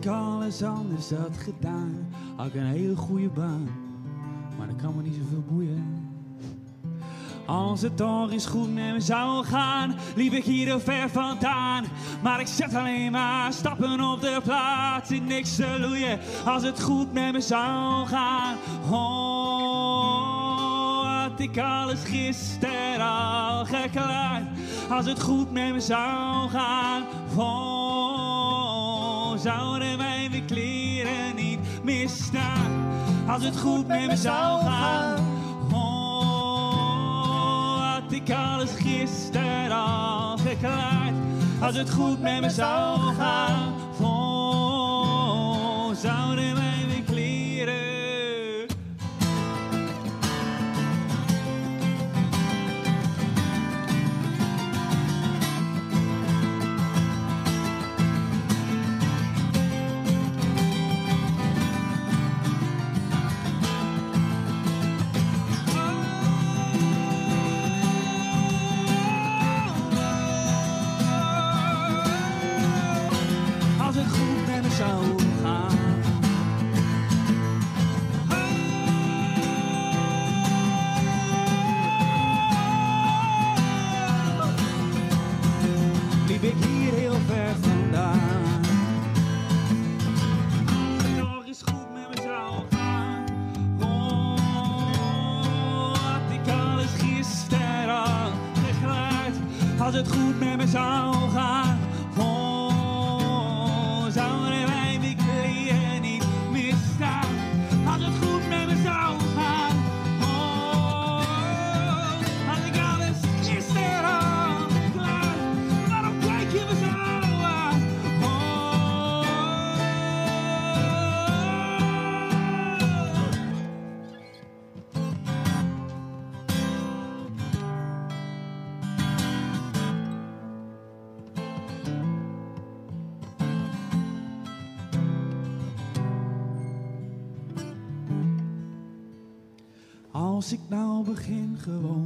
[0.00, 3.68] Ik alles anders had gedaan, had ik een hele goede baan.
[4.58, 6.06] Maar dat kan me niet zoveel boeien.
[7.46, 11.84] Als het toch eens goed met me zou gaan, liep ik hier heel ver vandaan.
[12.22, 16.18] Maar ik zet alleen maar stappen op de plaats in niks te loeien.
[16.44, 18.56] Als het goed met me zou gaan,
[18.90, 20.48] oh,
[21.22, 24.46] had ik alles gisteren al geklaard.
[24.90, 27.02] Als het goed met me zou gaan,
[27.36, 27.77] oh,
[29.38, 32.86] zouden mijn kleren niet misstaan.
[33.28, 35.18] Als het goed met me zou gaan,
[35.72, 36.32] oh,
[37.92, 41.14] had ik alles gisteren al geklaard.
[41.60, 46.87] Als het goed met me zou gaan, oh, zouden mijn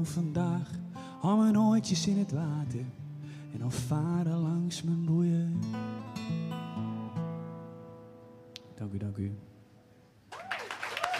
[0.06, 0.70] vandaag,
[1.20, 2.84] al mijn ooitjes in het water
[3.52, 5.60] en dan varen langs mijn boeien.
[8.78, 9.32] Dank u, dank u.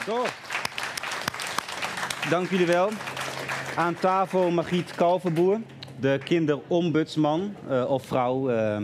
[0.06, 0.24] Zo.
[2.30, 2.90] Dank jullie wel.
[3.76, 5.60] Aan tafel Margriet Kalverboer,
[6.00, 8.50] de kinderombudsman eh, of vrouw.
[8.50, 8.82] eh,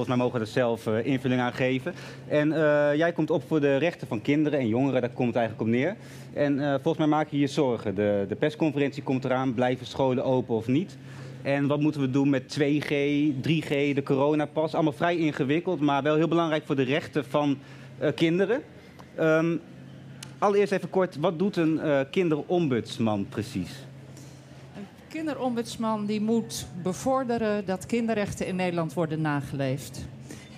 [0.00, 1.94] volgens mij mogen we er zelf eh, invulling aan geven.
[2.28, 5.36] En eh, jij komt op voor de rechten van kinderen en jongeren, daar komt het
[5.36, 5.96] eigenlijk op neer.
[6.32, 7.94] En eh, volgens mij maak je je zorgen.
[7.94, 10.96] De, de persconferentie komt eraan, blijven scholen open of niet?
[11.42, 12.92] En wat moeten we doen met 2G,
[13.48, 14.74] 3G, de coronapas?
[14.74, 17.58] Allemaal vrij ingewikkeld, maar wel heel belangrijk voor de rechten van
[18.14, 18.62] kinderen.
[19.14, 19.56] Ehm,
[20.38, 23.86] Allereerst even kort, wat doet een kinderombudsman precies?
[25.10, 30.06] Kinderombudsman die moet bevorderen dat kinderrechten in Nederland worden nageleefd.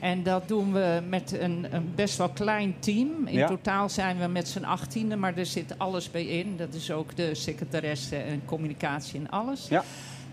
[0.01, 3.09] En dat doen we met een, een best wel klein team.
[3.27, 3.47] In Ja.
[3.47, 6.57] totaal zijn we met z'n achttiende, maar er zit alles bij in.
[6.57, 9.69] Dat is ook de secretaresse en communicatie en alles.
[9.69, 9.85] Ja.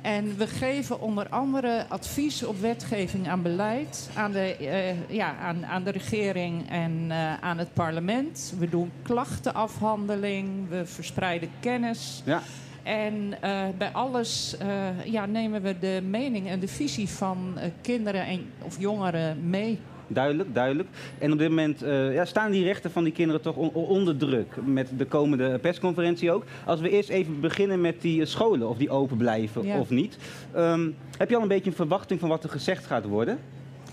[0.01, 5.65] En we geven onder andere advies op wetgeving aan beleid, aan de, eh, ja, aan,
[5.65, 8.53] aan de regering en eh, aan het parlement.
[8.59, 12.21] We doen klachtenafhandeling, we verspreiden kennis.
[12.25, 12.41] Ja.
[12.83, 14.67] En eh, bij alles eh,
[15.05, 19.79] ja, nemen we de mening en de visie van eh, kinderen en, of jongeren mee.
[20.07, 20.89] Duidelijk, duidelijk.
[21.19, 21.79] En op dit moment
[22.13, 26.31] ja, staan die rechten van die kinderen toch on- onder druk met de komende persconferentie
[26.31, 26.43] ook.
[26.65, 29.79] Als we eerst even beginnen met die scholen, of die open blijven Ja.
[29.79, 30.17] of niet.
[30.53, 33.39] Ehm, heb je al een beetje een verwachting van wat er gezegd gaat worden?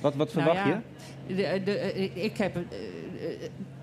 [0.00, 0.82] Wat, wat Nou verwacht ja,
[1.26, 1.34] je?
[1.34, 2.56] De, de, ik heb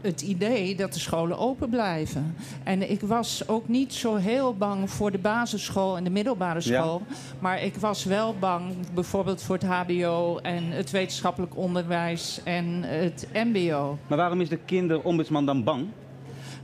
[0.01, 2.35] het idee dat de scholen open blijven.
[2.63, 6.81] En ik was ook niet zo heel bang voor de basisschool en de middelbare Ja.
[6.81, 7.01] school.
[7.39, 13.27] Maar ik was wel bang bijvoorbeeld voor het HBO en het wetenschappelijk onderwijs en het
[13.33, 13.97] MBO.
[14.07, 15.85] Maar waarom is de kinderombudsman dan bang?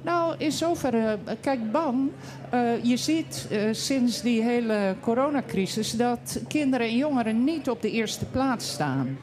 [0.02, 2.10] Nou, in zoverre, eh, kijk, bang.
[2.50, 7.92] Eh, je ziet eh, sinds die hele coronacrisis dat kinderen en jongeren niet op de
[7.92, 9.18] eerste plaats staan.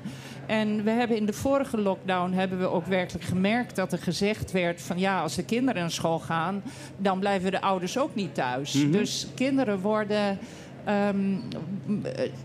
[0.47, 4.53] En we hebben in de vorige lockdown hebben we ook werkelijk gemerkt dat er gezegd
[4.53, 6.63] werd van ja, als de kinderen naar school gaan,
[6.97, 8.73] dan blijven de ouders ook niet thuis.
[8.73, 8.91] Mhm.
[8.91, 10.39] Dus kinderen worden.
[10.87, 11.17] Ehm,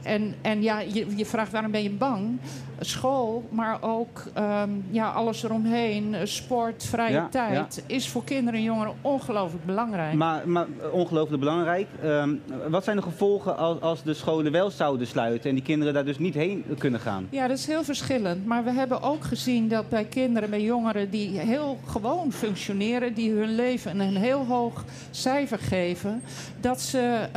[0.04, 2.40] en, en ja, je, je vraagt waarom ben je bang?
[2.80, 8.60] School, maar ook ehm, ja, alles eromheen, eh, sport, vrije Ja, tijd, is voor kinderen
[8.60, 10.14] en jongeren ongelooflijk belangrijk.
[10.14, 11.88] Maar, maar eh, ongelooflijk belangrijk.
[12.04, 12.36] Ehm,
[12.70, 16.06] wat zijn de gevolgen als, als de scholen wel zouden sluiten en die kinderen daar
[16.06, 17.28] dus niet heen kunnen gaan?
[17.30, 18.46] Ja, dat is heel verschillend.
[18.46, 23.32] Maar we hebben ook gezien dat bij kinderen, bij jongeren die heel gewoon functioneren, die
[23.32, 26.22] hun leven een heel hoog cijfer geven,
[26.60, 27.30] dat ze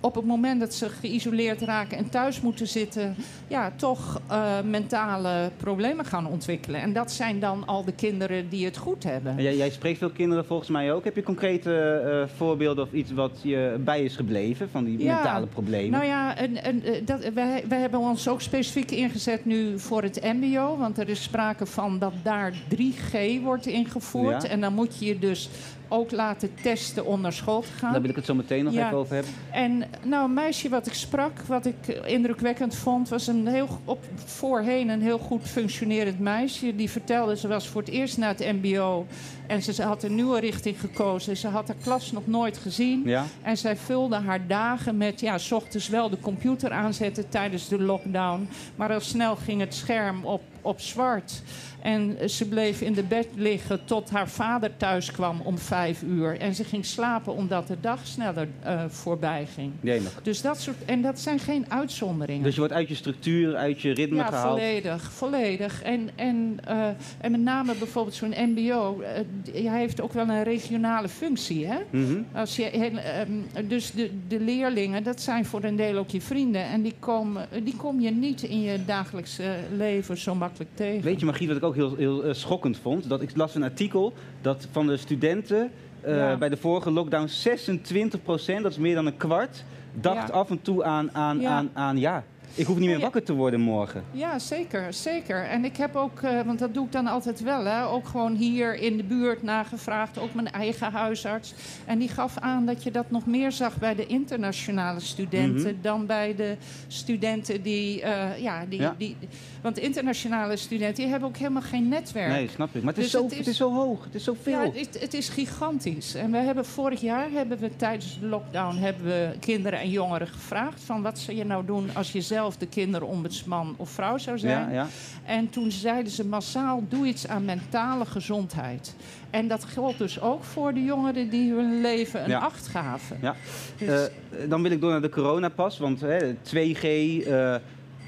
[0.00, 3.14] op het moment dat ze geïsoleerd raken en thuis moeten zitten,
[3.48, 6.80] ja, toch eh, mentale problemen gaan ontwikkelen.
[6.80, 9.36] En dat zijn dan al de kinderen die het goed hebben.
[9.36, 11.04] En Jij, jij spreekt veel kinderen volgens mij ook.
[11.04, 15.14] Heb je concrete eh, voorbeelden of iets wat je bij is gebleven van die Ja,
[15.14, 15.90] mentale problemen?
[15.90, 20.02] Nou ja, en, en, eh, dat, wij, wij hebben ons ook specifiek ingezet nu voor
[20.02, 20.76] het MBO.
[20.76, 24.42] Want er is sprake van dat daar 3G wordt ingevoerd.
[24.42, 24.48] Ja.
[24.48, 25.48] En dan moet je je dus
[25.92, 27.92] ook laten testen om naar school te gaan.
[27.92, 28.86] Daar wil ik het zo meteen nog Ja.
[28.86, 29.32] even over hebben.
[29.50, 33.98] En nou, een meisje wat ik sprak, wat ik indrukwekkend vond, was een heel op,
[34.24, 36.76] voorheen een heel goed functionerend meisje.
[36.76, 39.06] Die vertelde, ze was voor het eerst naar het MBO
[39.52, 41.36] en ze, ze had een nieuwe richting gekozen.
[41.36, 43.02] Ze had haar klas nog nooit gezien.
[43.04, 43.24] Ja?
[43.42, 47.80] En zij vulde haar dagen met, ja, s ochtends wel de computer aanzetten tijdens de
[47.80, 48.48] lockdown.
[48.76, 51.42] Maar al snel ging het scherm op, op zwart.
[51.82, 56.38] En ze bleef in de bed liggen tot haar vader thuis kwam om vijf uur.
[56.38, 59.72] En ze ging slapen omdat de dag sneller eh, voorbij ging.
[59.80, 60.20] Jemig.
[60.22, 62.42] Dus dat soort, en dat zijn geen uitzonderingen.
[62.42, 64.58] Dus je wordt uit je structuur, uit je ritme ja, gehaald.
[64.58, 65.82] volledig, volledig.
[65.82, 66.86] En, en, eh,
[67.20, 69.20] en met name bijvoorbeeld zo'n MBO, eh,
[69.52, 71.66] hij heeft ook wel een regionale functie.
[71.66, 71.78] Hè?
[71.90, 72.18] Mhm.
[72.32, 76.64] Als je, ehm, dus de, de leerlingen, dat zijn voor een deel ook je vrienden.
[76.64, 81.02] En die, komen, die kom je niet in je dagelijkse leven zo makkelijk tegen.
[81.02, 83.08] Weet je, Margriet, wat ik ook heel, heel eh, schokkend vond?
[83.08, 86.36] Dat ik las een artikel dat van de studenten eh, Ja.
[86.36, 90.34] bij de vorige lockdown 26% dat is meer dan een kwart, dacht Ja.
[90.34, 91.50] af en toe aan, aan, Ja.
[91.50, 92.24] aan, aan ja,
[92.54, 93.02] ik hoef niet meer Ja.
[93.02, 94.04] wakker te worden morgen.
[94.10, 95.44] Ja, zeker, zeker.
[95.44, 98.34] En ik heb ook, eh, want dat doe ik dan altijd wel, hè, ook gewoon
[98.34, 101.54] hier in de buurt nagevraagd, ook mijn eigen huisarts.
[101.84, 105.82] En die gaf aan dat je dat nog meer zag bij de internationale studenten Mhm.
[105.82, 108.94] dan bij de studenten die, eh, ja, die, Ja.
[108.98, 109.16] die.
[109.62, 112.28] Want internationale studenten die hebben ook helemaal geen netwerk.
[112.28, 112.82] Nee, snap ik.
[112.82, 113.56] Maar het is, Dus zo, het het, is- is...
[113.56, 114.52] zo hoog, het is zo veel.
[114.60, 116.14] Ja, het, is- het is gigantisch.
[116.14, 120.26] En we hebben vorig jaar hebben we tijdens de lockdown hebben we kinderen en jongeren
[120.28, 124.38] gevraagd van wat zou je nou doen als je zelf de kinderombudsman of vrouw zou
[124.38, 124.68] zijn.
[124.68, 124.86] ja, ja.
[125.24, 128.94] En toen zeiden ze massaal: doe iets aan mentale gezondheid.
[129.30, 132.38] En dat geldt dus ook voor de jongeren die hun leven een Ja.
[132.38, 133.18] acht gaven.
[133.22, 133.34] Ja.
[133.78, 136.82] Dus- Eh, dan wil ik door naar de coronapas, want hè, 2G,
[137.26, 137.54] eh,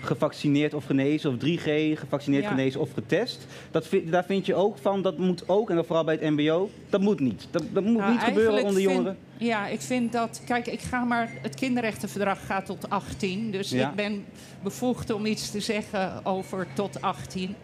[0.04, 2.48] gevaccineerd of genezen, of 3G, gevaccineerd, Ja.
[2.50, 3.46] genezen of getest.
[3.70, 6.30] Dat vind, daar vind je ook van, dat moet ook, en dan vooral bij het
[6.30, 7.46] mbo, dat moet niet.
[7.50, 9.16] Dat, dat moet Nou, niet gebeuren onder vind- jongeren.
[9.38, 10.42] Ja, ik vind dat.
[10.46, 11.30] Kijk, ik ga maar.
[11.42, 13.50] Het kinderrechtenverdrag gaat tot 18.
[13.50, 13.88] Dus Ja.
[13.88, 14.24] ik ben
[14.62, 17.54] bevoegd om iets te zeggen over tot 18.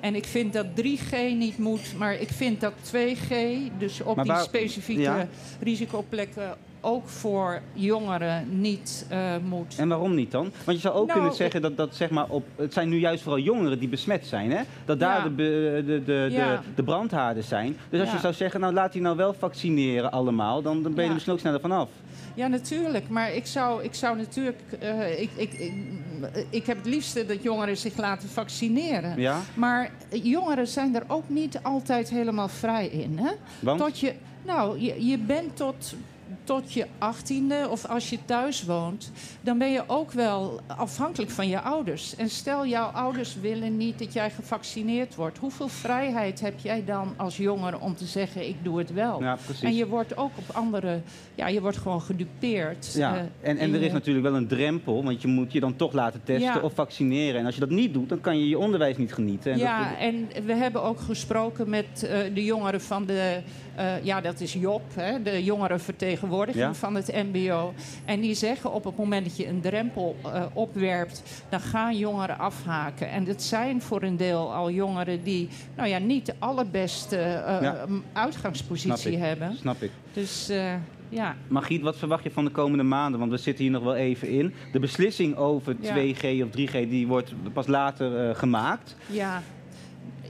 [0.00, 3.34] En ik vind dat 3G niet moet, maar ik vind dat 2G,
[3.78, 5.28] dus op Maar die waar- specifieke ja.
[5.60, 9.74] risicoplekken, ook voor jongeren niet eh, moet.
[9.78, 10.50] En waarom niet dan?
[10.64, 12.98] Want je zou ook Nou, kunnen zeggen dat, dat zeg maar op, het zijn nu
[12.98, 14.50] juist vooral jongeren die besmet zijn.
[14.50, 14.62] Hè?
[14.84, 15.28] Dat daar Ja.
[15.28, 16.50] de, de, de, Ja.
[16.56, 17.76] de, de brandhaarden zijn.
[17.90, 18.14] Dus als Ja.
[18.14, 21.12] je zou zeggen, nou laat die nou wel vaccineren allemaal, dan, dan ben je er
[21.14, 21.88] misschien ook sneller vanaf.
[22.34, 23.08] Ja, natuurlijk.
[23.08, 24.58] Maar ik zou, ik zou natuurlijk.
[24.80, 25.72] eh, ik, ik, ik,
[26.50, 29.20] ik heb het liefste dat jongeren zich laten vaccineren.
[29.20, 29.40] Ja?
[29.54, 29.90] Maar
[30.22, 33.18] jongeren zijn er ook niet altijd helemaal vrij in.
[33.18, 33.30] Hè?
[33.60, 33.80] Want?
[33.80, 34.12] Tot je,
[34.44, 35.94] nou, je, je bent tot,
[36.50, 41.48] tot je achttiende of als je thuis woont, dan ben je ook wel afhankelijk van
[41.48, 42.16] je ouders.
[42.16, 45.38] En stel, jouw ouders willen niet dat jij gevaccineerd wordt.
[45.38, 49.22] Hoeveel vrijheid heb jij dan als jongere om te zeggen: ik doe het wel?
[49.22, 49.62] Ja, precies.
[49.62, 51.00] en je wordt ook op andere,
[51.34, 52.92] ja, je wordt gewoon gedupeerd.
[52.94, 55.76] Ja, eh, en, en er is natuurlijk wel een drempel, want je moet je dan
[55.76, 56.60] toch laten testen Ja.
[56.60, 57.40] of vaccineren.
[57.40, 59.52] En als je dat niet doet, dan kan je je onderwijs niet genieten.
[59.52, 63.40] En ja, dat, en we hebben ook gesproken met eh, de jongeren van de...
[63.74, 66.74] eh, ja, dat is Job, hè, de jongerenvertegenwoordiging Ja.
[66.74, 67.74] van het mbo.
[68.04, 71.22] En die zeggen op het moment dat je een drempel eh, opwerpt...
[71.48, 73.10] dan gaan jongeren afhaken.
[73.10, 75.48] En dat zijn voor een deel al jongeren die...
[75.76, 77.84] nou ja, niet de allerbeste eh, Ja.
[78.12, 79.18] uitgangspositie Snap ik.
[79.18, 79.56] hebben.
[79.56, 79.90] snap ik.
[80.12, 80.50] Dus
[81.08, 81.36] ja...
[81.48, 83.20] Margriet, wat verwacht je van de komende maanden?
[83.20, 84.54] Want we zitten hier nog wel even in.
[84.72, 85.94] De beslissing over Ja.
[85.96, 88.96] 2G of 3G die wordt pas later gemaakt.
[89.06, 89.42] Ja.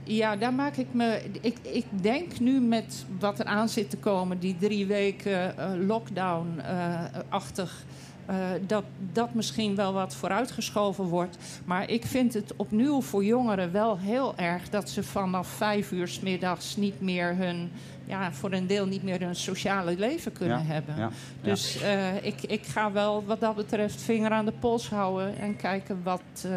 [0.03, 1.21] Ja, daar maak ik me.
[1.41, 5.69] Ik, ik denk nu met wat er aan zit te komen, die drie weken eh,
[5.87, 7.83] lockdown-achtig.
[8.25, 8.35] eh,
[8.67, 8.83] dat
[9.13, 11.37] dat misschien wel wat vooruitgeschoven wordt.
[11.65, 16.07] Maar ik vind het opnieuw voor jongeren wel heel erg dat ze vanaf vijf uur
[16.07, 17.71] 's middags niet meer hun.
[18.05, 20.95] Ja, voor een deel niet meer hun sociale leven kunnen Ja, hebben.
[20.97, 21.09] ja,
[21.41, 25.55] Dus eh, ik, ik ga wel wat dat betreft vinger aan de pols houden en
[25.55, 26.51] kijken wat, eh,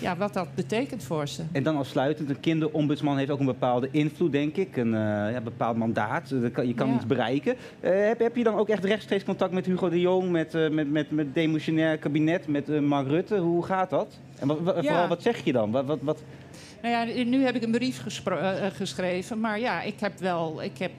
[0.00, 1.42] ja, wat dat betekent voor ze.
[1.52, 4.76] En dan afsluitend, een kinderombudsman heeft ook een bepaalde invloed, denk ik.
[4.76, 6.32] Een eh, ja, bepaald mandaat.
[6.52, 6.94] Kan- Je kan Ja.
[6.94, 7.54] iets bereiken.
[7.80, 10.70] Eh, heb, heb je dan ook echt rechtstreeks contact met Hugo de Jong, met, eh
[10.70, 13.36] met, met, met het demissionair kabinet, met Mark Rutte?
[13.38, 14.18] Hoe gaat dat?
[14.38, 14.82] En wat, wat- Ja.
[14.82, 15.70] vooral, wat zeg je dan?
[15.70, 16.22] Wat, wat, wat,
[16.82, 19.40] Nou ja, nu heb ik een brief eh, eh, geschreven.
[19.40, 20.90] Maar ja, ik heb, wel, ik heb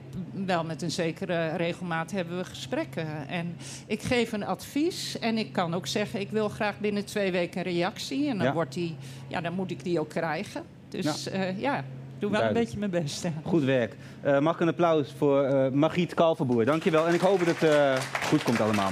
[0.46, 3.28] wel met een zekere regelmaat hebben we gesprekken.
[3.28, 5.18] En ik geef een advies.
[5.18, 8.28] En ik kan ook zeggen, ik wil graag binnen twee weken een reactie.
[8.28, 8.52] En dan, Ja.
[8.52, 8.96] wordt die,
[9.28, 10.62] ja, dan moet ik die ook krijgen.
[10.88, 11.42] Dus Ja.
[11.42, 11.84] ja, ja
[12.18, 12.72] doe wel Duidelijk.
[12.72, 13.26] een beetje mijn best.
[13.44, 13.96] Goed werk.
[14.20, 16.64] Eh, mag ik een applaus voor eh Margriet Kalverboer.
[16.64, 17.06] Dankjewel.
[17.06, 17.96] En ik hoop dat het eh,
[18.28, 18.90] goed komt allemaal.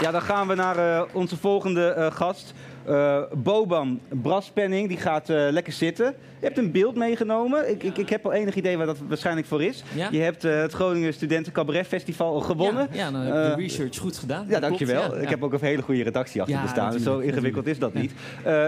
[0.00, 2.54] Ja, dan gaan we naar eh, onze volgende eh, gast.
[2.88, 6.06] Eh, Boban Braspenning, die gaat eh, lekker zitten.
[6.40, 7.70] Je hebt een beeld meegenomen.
[7.70, 9.82] Ik, ik, ik heb al enig idee waar dat waarschijnlijk voor is.
[9.94, 10.08] Ja.
[10.10, 12.88] Je hebt eh, het Groningen Studenten Cabaret Festival gewonnen.
[12.92, 14.46] Ja, ja dan heb je de research goed gedaan.
[14.48, 15.14] Ja, dankjewel.
[15.14, 16.92] ja, Ik heb ook een hele goede redactie achter me staan.
[16.92, 18.12] Dus zo ingewikkeld is dat niet.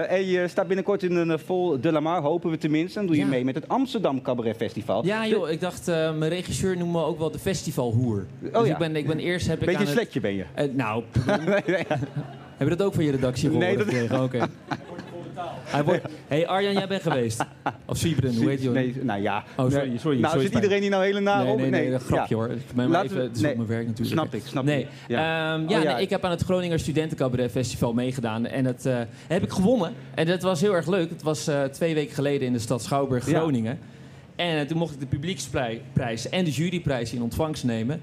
[0.07, 2.97] En je staat binnenkort in een vol De La Mar, hopen we tenminste.
[2.99, 5.05] Dan doe je mee met het Amsterdam Cabaret Festival.
[5.05, 8.25] Ja, joh, ik dacht, mijn regisseur noemt me ook wel de festivalhoer.
[8.39, 8.71] dus Oh ja.
[8.73, 10.45] ik, ben, ik ben eerst heb ik Beetje aan een het- sletje ben je.
[10.73, 11.03] Nou,
[11.45, 11.85] Nee, nee.
[12.61, 14.23] Heb je dat ook van je redactie gehoord Nee, dat- gekregen?
[14.23, 14.39] Oké.
[15.63, 16.05] Hij wordt...
[16.27, 17.45] hey, Arjan, jij bent geweest.
[17.85, 18.69] Of Siebren, hoe heet je?
[18.69, 19.43] Nee, nou ja.
[19.57, 20.19] Oh, sorry, sorry.
[20.19, 21.59] Nou, sorry, zit iedereen hier nou hele nare Nee, op?
[21.59, 22.41] nee, nee, grapje Ja.
[22.41, 22.51] hoor.
[22.51, 23.51] Ik ben maar even, het is nee.
[23.51, 24.19] op mijn werk natuurlijk.
[24.19, 24.81] Snap ik, snap nee.
[24.81, 24.87] ik.
[25.07, 25.53] Ja.
[25.53, 28.45] Ehm, Oh, ja, nee, ik heb aan het Groninger Studentencabaret Festival meegedaan.
[28.45, 29.93] En dat eh, heb ik gewonnen.
[30.15, 31.09] En dat was heel erg leuk.
[31.09, 33.23] Het was eh, twee weken geleden in de stad Schouwburg.
[33.23, 33.79] Groningen.
[34.35, 38.01] En eh, toen mocht ik de publieksprijs en de juryprijs in ontvangst nemen.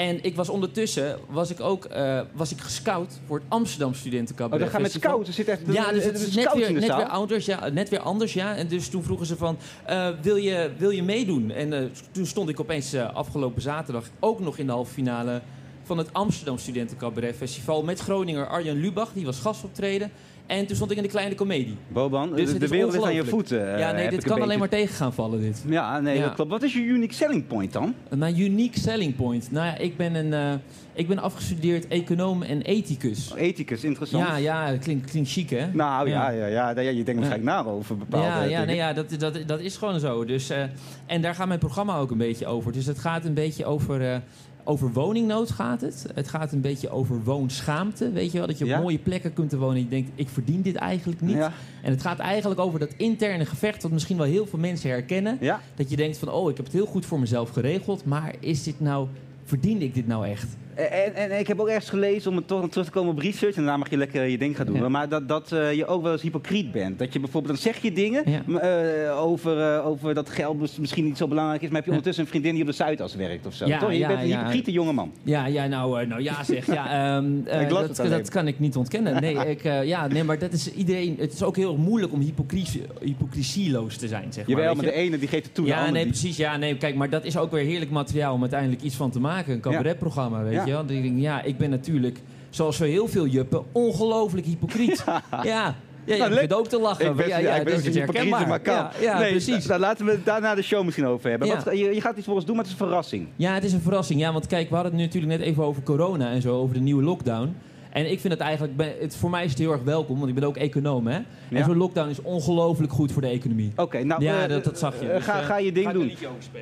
[0.00, 3.96] En ik was ondertussen was ik ook eh, was ik gescout voor het Amsterdam Oh,
[3.96, 5.10] Studentencabaret dat gaat met Festival.
[5.10, 5.28] scouts.
[5.28, 8.32] Er zit echt Ja, dus het is net weer, net, anders, ja, net weer anders,
[8.32, 8.56] ja.
[8.56, 11.50] En dus toen vroegen ze van, eh, wil, je, wil je meedoen?
[11.50, 15.40] En eh, toen stond ik opeens afgelopen zaterdag ook nog in de halve finale
[15.82, 20.10] van het Amsterdam Studentencabaret Festival met Groninger Arjan Lubach, die was gastoptreden.
[20.50, 21.76] En toen stond ik in de kleine komedie.
[21.88, 23.72] Boban, Dus de, wereld is aan je voeten.
[23.74, 25.64] eh, ja, nee, dit kan een alleen maar tegen gaan vallen, dit.
[25.68, 26.24] Ja, nee, Ja.
[26.24, 26.50] dat klopt.
[26.50, 27.94] Wat is je unique selling point dan?
[28.16, 29.50] Mijn unique selling point.
[29.50, 30.52] Nou ja, ik ben, een, eh,
[30.92, 33.32] ik ben afgestudeerd econoom en ethicus.
[33.36, 34.26] Ethicus, interessant.
[34.26, 35.66] Ja, ja, klinkt, klinkt chic, hè?
[35.72, 36.46] Nou ja, Ja.
[36.46, 39.38] ja, ja, ja, je denkt waarschijnlijk na over bepaalde Ja, ja, nee, ja dat, dat,
[39.46, 40.24] dat is gewoon zo.
[40.24, 40.62] Dus, eh,
[41.06, 42.72] en daar gaat mijn programma ook een beetje over.
[42.72, 44.22] Dus het gaat een beetje over,
[44.64, 46.06] over woningnood gaat het.
[46.14, 48.10] Het gaat een beetje over woonschaamte.
[48.12, 48.80] Weet je wel, dat je op Ja.
[48.80, 51.36] mooie plekken kunt wonen en je denkt, ik verdien dit eigenlijk niet.
[51.36, 51.52] Ja.
[51.82, 55.38] En het gaat eigenlijk over dat interne gevecht wat misschien wel heel veel mensen herkennen.
[55.40, 55.60] Ja.
[55.74, 58.62] Dat je denkt van, oh, ik heb het heel goed voor mezelf geregeld, maar is
[58.62, 59.06] dit nou,
[59.44, 60.46] verdien ik dit nou echt?
[60.80, 63.18] En, en, en ik heb ook ergens gelezen, om het toch terug te komen op
[63.18, 64.88] research, en daarna mag je lekker je ding gaan doen, Ja.
[64.88, 66.98] maar dat, dat eh, je ook wel eens hypocriet bent.
[66.98, 68.42] Dat je bijvoorbeeld, dan zeg je dingen Ja.
[68.60, 71.90] eh, over, eh, over dat geld mis- misschien niet zo belangrijk is, maar heb je
[71.90, 73.66] ondertussen een vriendin die op de Zuidas werkt of zo.
[73.66, 73.90] Ja, toch?
[73.92, 74.36] Je ja, bent een ja.
[74.38, 75.12] hypocriete jongeman.
[75.22, 76.66] Ja, ja nou, eh, nou ja zeg.
[76.66, 79.20] Ja, ehm, eh, Ik las dat, dat kan ik niet ontkennen.
[79.20, 81.16] Nee, ik, eh, ja, nee, maar dat is iedereen.
[81.18, 84.56] Het is ook heel moeilijk om hypocrisie, hypocrisieloos te zijn, zeg maar.
[84.56, 84.90] Jawel, weet maar je?
[84.90, 86.36] de ene die geeft het toe, de Ja, nee, precies.
[86.36, 89.20] Ja, nee, kijk, maar dat is ook weer heerlijk materiaal om uiteindelijk iets van te
[89.20, 89.52] maken.
[89.52, 90.64] Een cabaretprogramma, weet Ja.
[90.76, 91.12] Je wel.
[91.16, 92.18] Ja, ik ben natuurlijk,
[92.50, 95.04] zoals zo heel veel juppen, ongelooflijk hypocriet.
[95.42, 95.74] ja.
[96.04, 96.48] Ja, Nou, je leuk.
[96.48, 97.06] begint ook te lachen.
[97.10, 98.48] Ik ben, ja, ja, ik ben dat herkenbaar.
[98.48, 98.74] maar kan.
[98.74, 99.66] Ja, ja nee, precies.
[99.66, 101.48] nou, laten we het daar na de show misschien over hebben.
[101.48, 101.62] Ja.
[101.64, 103.28] Wat, je, je gaat iets voor ons doen, maar het is een verrassing.
[103.36, 104.20] Ja, het is een verrassing.
[104.20, 106.74] Ja, want kijk, we hadden het nu natuurlijk net even over corona en zo, over
[106.74, 107.56] de nieuwe lockdown.
[107.90, 110.34] En ik vind het eigenlijk, het, voor mij is het heel erg welkom, want ik
[110.34, 111.16] ben ook econoom, hè.
[111.16, 111.24] Ja.
[111.50, 113.72] En zo'n lockdown is ongelooflijk goed voor de economie.
[113.76, 115.06] Oké, nou, ja, eh, dat, dat zag je.
[115.08, 116.12] eh, Dus, ga, eh, ga je ding ga doen.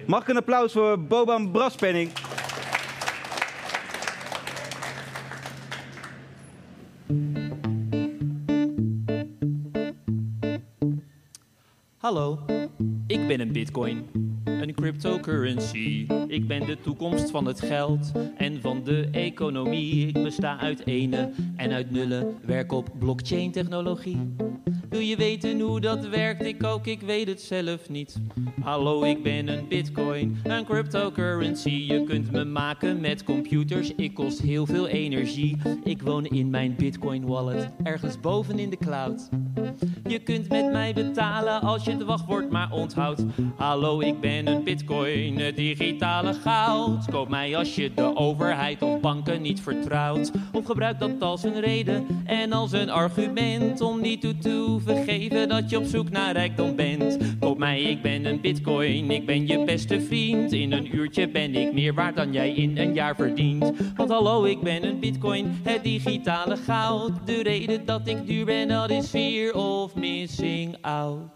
[0.06, 2.11] Mag ik een applaus voor Boban Braspenning?
[12.09, 12.38] Hallo,
[13.06, 14.06] ik ben een bitcoin,
[14.44, 16.06] een cryptocurrency.
[16.26, 20.06] Ik ben de toekomst van het geld en van de economie.
[20.06, 24.34] Ik besta uit ene en uit nullen, werk op blockchain technologie.
[24.88, 26.44] Wil je weten hoe dat werkt?
[26.44, 28.20] Ik ook, ik weet het zelf niet.
[28.61, 31.70] Hallo, ik ben een bitcoin, een cryptocurrency.
[31.70, 35.56] Je kunt me maken met computers, ik kost heel veel energie.
[35.84, 39.28] Ik woon in mijn bitcoin wallet, ergens boven in de cloud.
[40.09, 43.24] Je kunt met mij betalen als je het wachtwoord maar onthoudt.
[43.56, 47.04] Hallo, ik ben een bitcoin, het digitale goud.
[47.11, 50.30] Koop mij als je de overheid of banken niet vertrouwt.
[50.52, 55.48] Of gebruik dat als een reden en als een argument om niet toe te vergeven
[55.48, 57.18] dat je op zoek naar rijkdom bent.
[57.40, 60.52] Koop mij, ik ben een bitcoin, ik ben je beste vriend.
[60.52, 63.72] In een uurtje ben ik meer waard dan jij in een jaar verdient.
[63.96, 67.12] Want hallo, ik ben een bitcoin, het digitale goud.
[67.24, 69.11] De reden dat ik duur ben, dat is
[69.55, 71.30] of missing out.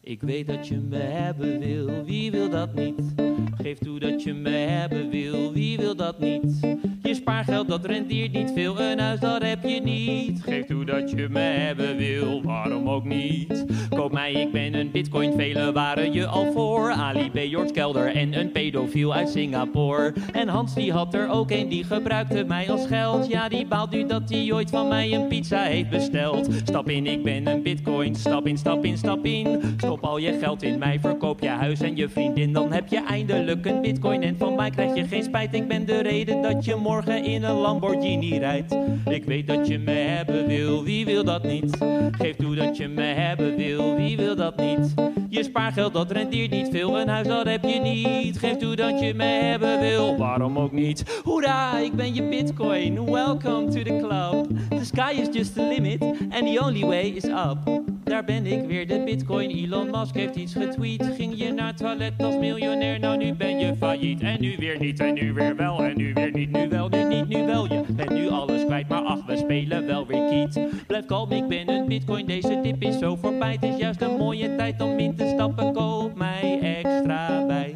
[0.00, 3.14] Ik weet dat je me hebben wil, wie wil dat niet?
[3.56, 6.76] Geef toe dat je me hebben wil, wie wil dat niet?
[7.14, 10.42] Spaargeld dat rendeert niet veel, een huis dat heb je niet.
[10.42, 13.64] Geef toe dat je me hebben wil, waarom ook niet?
[13.88, 16.90] Koop mij, ik ben een bitcoin, velen waren je al voor.
[16.90, 17.72] Ali B.
[17.72, 20.12] Kelder en een pedofiel uit Singapore.
[20.32, 23.26] En Hans die had er ook een, die gebruikte mij als geld.
[23.26, 26.48] Ja, die baalt nu dat hij ooit van mij een pizza heeft besteld.
[26.64, 29.60] Stap in, ik ben een bitcoin, stap in, stap in, stap in.
[29.76, 32.52] Stop al je geld in mij, verkoop je huis en je vriendin.
[32.52, 35.54] Dan heb je eindelijk een bitcoin en van mij krijg je geen spijt.
[35.54, 38.76] Ik ben de reden dat je morgen in een Lamborghini rijdt.
[39.08, 41.76] Ik weet dat je me hebben wil, wie wil dat niet?
[42.10, 44.94] Geef toe dat je me hebben wil, wie wil dat niet?
[45.28, 48.38] Je spaargeld dat rendeert niet veel, een huis dat heb je niet.
[48.38, 51.20] Geef toe dat je me hebben wil, waarom ook niet?
[51.22, 54.46] Hoera, ik ben je bitcoin, welcome to the club.
[54.78, 57.82] The sky is just the limit and the only way is up.
[58.04, 59.50] Daar ben ik weer, de bitcoin.
[59.50, 61.10] Elon Musk heeft iets getweet.
[61.16, 64.20] Ging je naar het toilet als miljonair, nou nu ben je failliet.
[64.20, 67.04] En nu weer niet, en nu weer wel, en nu weer niet, nu wel, nu
[67.04, 67.72] niet, nu wel.
[67.72, 70.60] Je bent nu alles kwijt, maar ach, we spelen wel weer kiet.
[70.86, 73.52] Blijf kalm, ik ben een bitcoin, deze tip is zo voorbij.
[73.52, 77.72] Het is juist een mooie tijd om in te stappen, koop mij extra bij.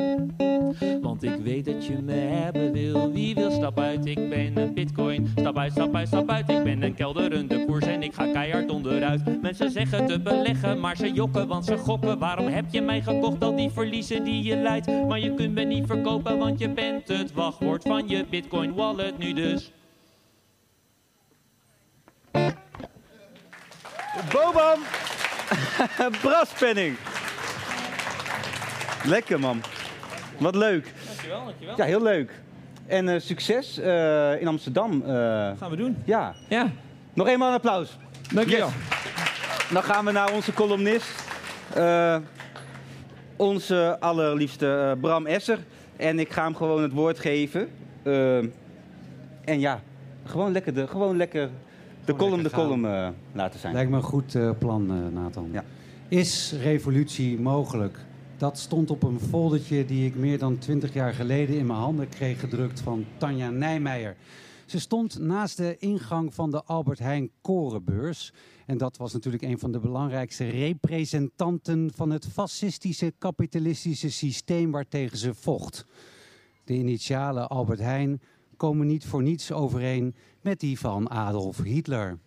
[1.03, 3.13] Want ik weet dat je me hebben wil.
[3.13, 4.07] Wie wil stap uit?
[4.07, 5.29] Ik ben een bitcoin.
[5.37, 6.51] Stap uit, stap uit, stap uit.
[6.51, 9.43] Ik ben een kelderende koers en ik ga keihard onderuit.
[9.43, 12.19] Mensen zeggen te beleggen, maar ze jokken, want ze gokken.
[12.19, 13.45] Waarom heb je mij gekocht?
[13.45, 15.07] Al die verliezen die je leidt.
[15.09, 18.98] Maar je kunt me niet verkopen, want je bent het wachtwoord van je bitcoin wallet
[19.19, 19.73] nu dus.
[24.33, 24.79] Boban!
[26.23, 26.97] Braspenning.
[29.05, 29.63] Lekker man.
[30.39, 30.93] Wat leuk.
[31.07, 31.77] Dankjewel, dankjewel.
[31.77, 32.31] Ja, heel leuk.
[32.87, 35.03] En eh, succes eh, in Amsterdam.
[35.03, 35.09] eh,
[35.59, 35.97] Gaan we doen.
[36.05, 36.35] ja.
[36.49, 36.71] Ja,
[37.15, 37.97] Nog eenmaal een applaus.
[38.33, 38.67] dankjewel.
[38.67, 39.73] Yes.
[39.73, 41.27] Dan gaan we naar onze columnist.
[43.37, 45.59] onze allerliefste Bram Esser.
[45.97, 47.71] En ik ga hem gewoon het woord geven.
[49.49, 49.83] En ja,
[50.25, 51.51] gewoon lekker de, gewoon lekker
[52.05, 53.75] de column de lekker column eh, laten zijn.
[53.75, 55.49] Lijkt me een goed eh, plan, eh, Nathan.
[55.53, 55.65] Ja.
[56.09, 57.99] Is revolutie mogelijk?
[58.37, 62.09] Dat stond op een foldertje die ik meer dan twintig jaar geleden in mijn handen
[62.09, 64.17] kreeg gedrukt van Tanja Nijmeijer.
[64.67, 68.33] Ze stond naast de ingang van de Albert Heijn Korenbeurs.
[68.67, 75.19] En dat was natuurlijk een van de belangrijkste representanten van het fascistische kapitalistische systeem waartegen
[75.19, 75.85] ze vocht.
[76.65, 78.21] De initialen Albert Heijn
[78.59, 82.19] komen niet voor niets overeen met die van Adolf Hitler.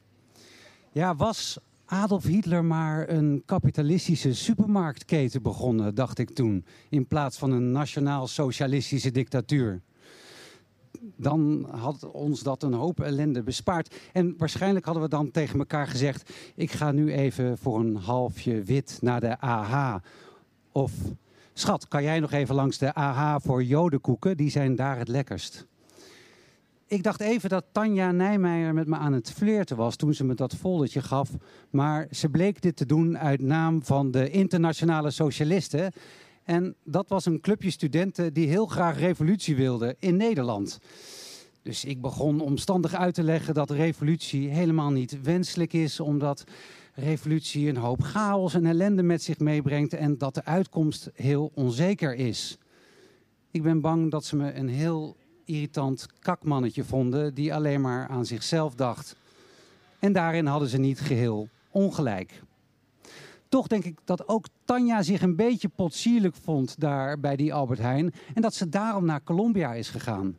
[0.91, 7.51] Ja, was Adolf Hitler maar een kapitalistische supermarktketen begonnen, dacht ik toen, in plaats van
[7.51, 9.81] een nationaal-socialistische dictatuur?
[11.15, 13.95] Dan had ons dat een hoop ellende bespaard.
[14.13, 18.63] En waarschijnlijk hadden we dan tegen elkaar gezegd: Ik ga nu even voor een halfje
[18.63, 19.95] wit naar de AH.
[20.71, 20.93] Of
[21.53, 24.37] schat, kan jij nog even langs de AH voor jodenkoeken?
[24.37, 25.67] Die zijn daar het lekkerst.
[26.91, 30.33] Ik dacht even dat Tanja Nijmeijer met me aan het flirten was toen ze me
[30.33, 31.29] dat foldertje gaf.
[31.69, 35.91] Maar ze bleek dit te doen uit naam van de internationale socialisten.
[36.43, 40.79] En dat was een clubje studenten die heel graag revolutie wilden in Nederland.
[41.61, 46.43] Dus ik begon omstandig uit te leggen dat revolutie helemaal niet wenselijk is, omdat
[46.93, 52.15] revolutie een hoop chaos en ellende met zich meebrengt en dat de uitkomst heel onzeker
[52.15, 52.57] is.
[53.51, 58.25] Ik ben bang dat ze me een heel irritant kakmannetje vonden die alleen maar aan
[58.25, 59.15] zichzelf dacht.
[59.99, 62.41] En daarin hadden ze niet geheel ongelijk.
[63.49, 67.79] Toch denk ik dat ook Tanja zich een beetje potsierlijk vond daar bij die Albert
[67.79, 70.37] Heijn en dat ze daarom naar Colombia is gegaan.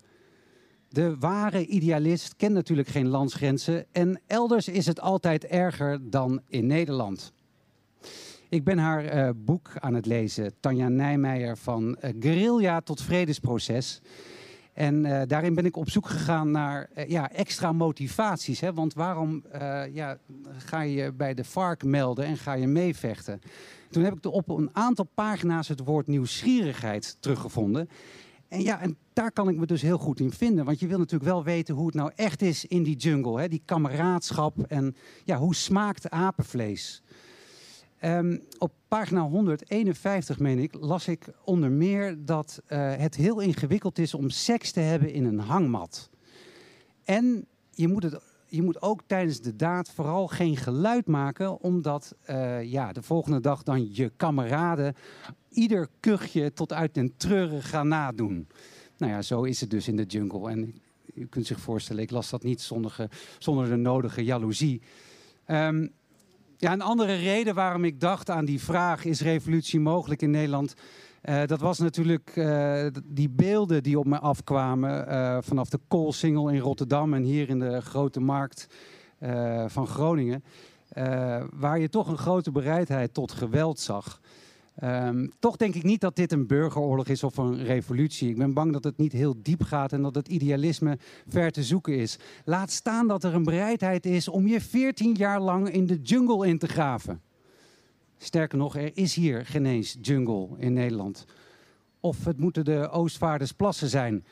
[0.89, 6.67] De ware idealist kent natuurlijk geen landsgrenzen en elders is het altijd erger dan in
[6.67, 7.33] Nederland.
[8.49, 14.01] Ik ben haar eh, boek aan het lezen, Tanja Nijmeijer, van uh, guerrilla tot vredesproces.
[14.73, 18.61] En uh, daarin ben ik op zoek gegaan naar ja, extra motivaties.
[18.61, 18.73] Hè?
[18.73, 19.45] Want waarom
[19.93, 20.19] ja,
[20.59, 23.41] ga je bij de FARC melden en ga je meevechten?
[23.91, 27.89] Toen heb ik op een aantal pagina's het woord nieuwsgierigheid teruggevonden.
[28.49, 30.65] En ja, en daar kan ik me dus heel goed in vinden.
[30.65, 33.41] Want je wil natuurlijk wel weten hoe het nou echt is in die jungle.
[33.41, 33.49] Hè?
[33.49, 37.03] Die kameraadschap en ja, hoe smaakt apenvlees?
[38.05, 43.99] Um, op pagina 151, meen ik, las ik onder meer dat uh, het heel ingewikkeld
[43.99, 46.11] is om seks te hebben in een hangmat.
[47.05, 52.15] En je moet, het, je moet ook tijdens de daad vooral geen geluid maken, omdat
[52.31, 54.95] uh, ja, de volgende dag dan je kameraden
[55.49, 58.49] ieder kuchje tot uit den treuren gaan nadoen.
[58.97, 60.51] Nou ja, zo is het dus in de jungle.
[60.51, 60.75] En
[61.15, 64.81] u kunt zich voorstellen, ik las dat niet zonder, zonder de nodige jaloezie.
[65.47, 65.93] Um,
[66.63, 70.75] ja, een andere reden waarom ik dacht aan die vraag: is revolutie mogelijk in Nederland?
[71.23, 76.49] Uh, dat was natuurlijk uh, die beelden die op me afkwamen uh, vanaf de Koolsingel
[76.49, 78.67] in Rotterdam en hier in de grote markt
[79.67, 80.45] van Groningen.
[81.53, 84.21] waar je toch een grote bereidheid tot geweld zag.
[84.85, 88.29] Um, toch denk ik niet dat dit een burgeroorlog is of een revolutie.
[88.29, 91.63] Ik ben bang dat het niet heel diep gaat en dat het idealisme ver te
[91.63, 92.19] zoeken is.
[92.45, 96.47] Laat staan dat er een bereidheid is om je 14 jaar lang in de jungle
[96.47, 97.21] in te graven.
[98.19, 101.25] Sterker nog, er is hier geen eens jungle in Nederland.
[102.01, 104.25] Of het moeten de Oostvaardersplassen zijn.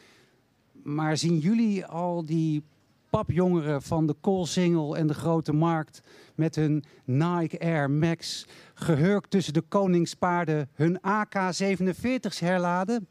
[0.82, 2.62] Maar zien jullie al die
[3.10, 6.02] papjongeren van de Koolsingel en de Grote Markt
[6.34, 13.08] met hun Nike Air Max gehurkt tussen de koningspaarden hun AK-47's herladen?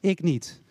[0.00, 0.62] Ik niet.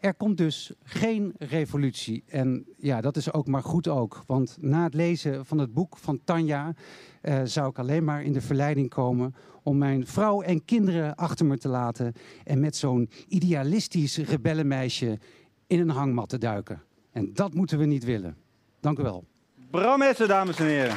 [0.00, 2.24] Er komt dus geen revolutie.
[2.26, 4.22] En ja, dat is ook maar goed ook.
[4.26, 6.74] Want na het lezen van het boek van Tanja
[7.22, 11.46] uh, zou ik alleen maar in de verleiding komen om mijn vrouw en kinderen achter
[11.46, 12.12] me te laten
[12.44, 15.18] en met zo'n idealistisch rebellenmeisje
[15.66, 16.82] in een hangmat te duiken.
[17.16, 18.36] En dat moeten we niet willen.
[18.80, 19.24] Dank u wel.
[19.70, 20.96] Bram Essen, dames en heren.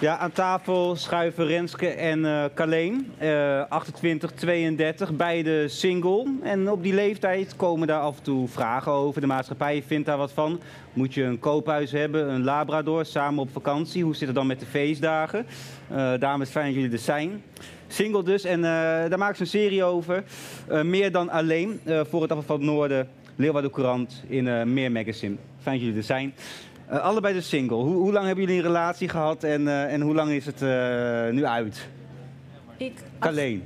[0.00, 6.32] Ja, aan tafel schuiven Renske en uh, Carleen, uh, 28, 32, beide single.
[6.42, 9.20] En op die leeftijd komen daar af en toe vragen over.
[9.20, 10.60] De maatschappij vindt daar wat van.
[10.92, 14.04] Moet je een koophuis hebben, een labrador, samen op vakantie?
[14.04, 15.46] Hoe zit het dan met de feestdagen?
[15.92, 17.42] Uh, dames, fijn dat jullie er zijn.
[17.86, 20.24] Single dus, en uh, daar maken ze een serie over.
[20.70, 23.08] Uh, meer dan alleen, voor het afval van het noorden,
[23.40, 25.36] Leeuwarden Courant in Meer Magazine.
[25.58, 26.34] Fijn dat jullie er zijn.
[26.90, 27.76] Uh, allebei de single.
[27.76, 30.62] Hoe, hoe, lang hebben jullie een relatie gehad en, uh, en hoe lang is het
[30.62, 31.88] uh, nu uit?
[32.76, 32.92] Ik.
[33.18, 33.64] Alleen.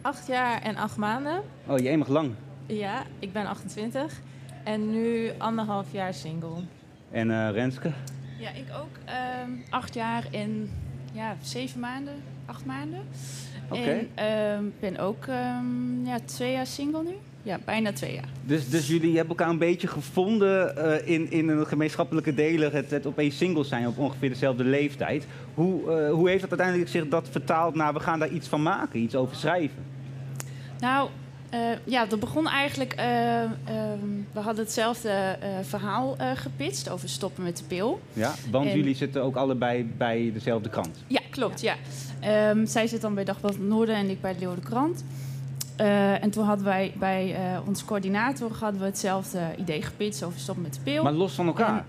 [0.00, 1.42] Acht, acht, jaar en acht maanden.
[1.66, 2.30] Oh, je mag lang.
[2.66, 4.20] Ja, ik ben 28
[4.64, 6.62] en nu anderhalf jaar single.
[7.10, 7.92] En Renske?
[8.38, 8.98] Ja, ik ook.
[9.04, 10.70] Ehm, acht jaar en
[11.12, 12.14] ja, zeven maanden,
[12.46, 13.00] acht maanden.
[13.70, 13.80] Oké.
[13.80, 14.08] Okay.
[14.14, 17.14] En um, ben ook um, ja, twee jaar single nu.
[17.42, 18.28] Ja, bijna twee jaar.
[18.44, 22.90] Dus, dus jullie hebben elkaar een beetje gevonden uh, in, in een gemeenschappelijke delen, het,
[22.90, 25.26] het opeens single zijn op ongeveer dezelfde leeftijd.
[25.54, 28.62] Hoe, uh, hoe heeft dat uiteindelijk zich dat vertaald naar we gaan daar iets van
[28.62, 29.84] maken, iets over schrijven?
[30.80, 31.08] Nou,
[31.54, 32.94] uh, ja, dat begon eigenlijk.
[34.32, 38.00] we hadden hetzelfde verhaal gepitcht over stoppen met de pil.
[38.12, 38.76] Ja, want en...
[38.76, 41.04] jullie zitten ook allebei bij dezelfde krant.
[41.06, 41.60] Ja, klopt.
[41.60, 41.74] Ja.
[42.20, 42.50] ja.
[42.50, 45.04] Um, zij zit dan bij Dagblad Noorden en ik bij de Leeuwen Krant.
[45.80, 50.40] Uh, en toen hadden wij bij uh, onze coördinator hadden we hetzelfde idee gepitcht over
[50.40, 51.02] stoppen met de pil.
[51.02, 51.78] Maar los van elkaar?
[51.78, 51.84] En,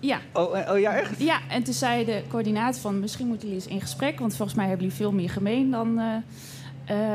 [0.00, 0.18] ja.
[0.32, 1.20] Oh, oh, ja, echt?
[1.20, 4.56] Ja, en toen zei de coördinator van misschien moeten jullie eens in gesprek, want volgens
[4.56, 6.14] mij hebben jullie veel meer gemeen dan uh,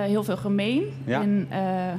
[0.02, 0.84] heel veel gemeen.
[1.06, 1.22] Ja.
[1.22, 1.48] En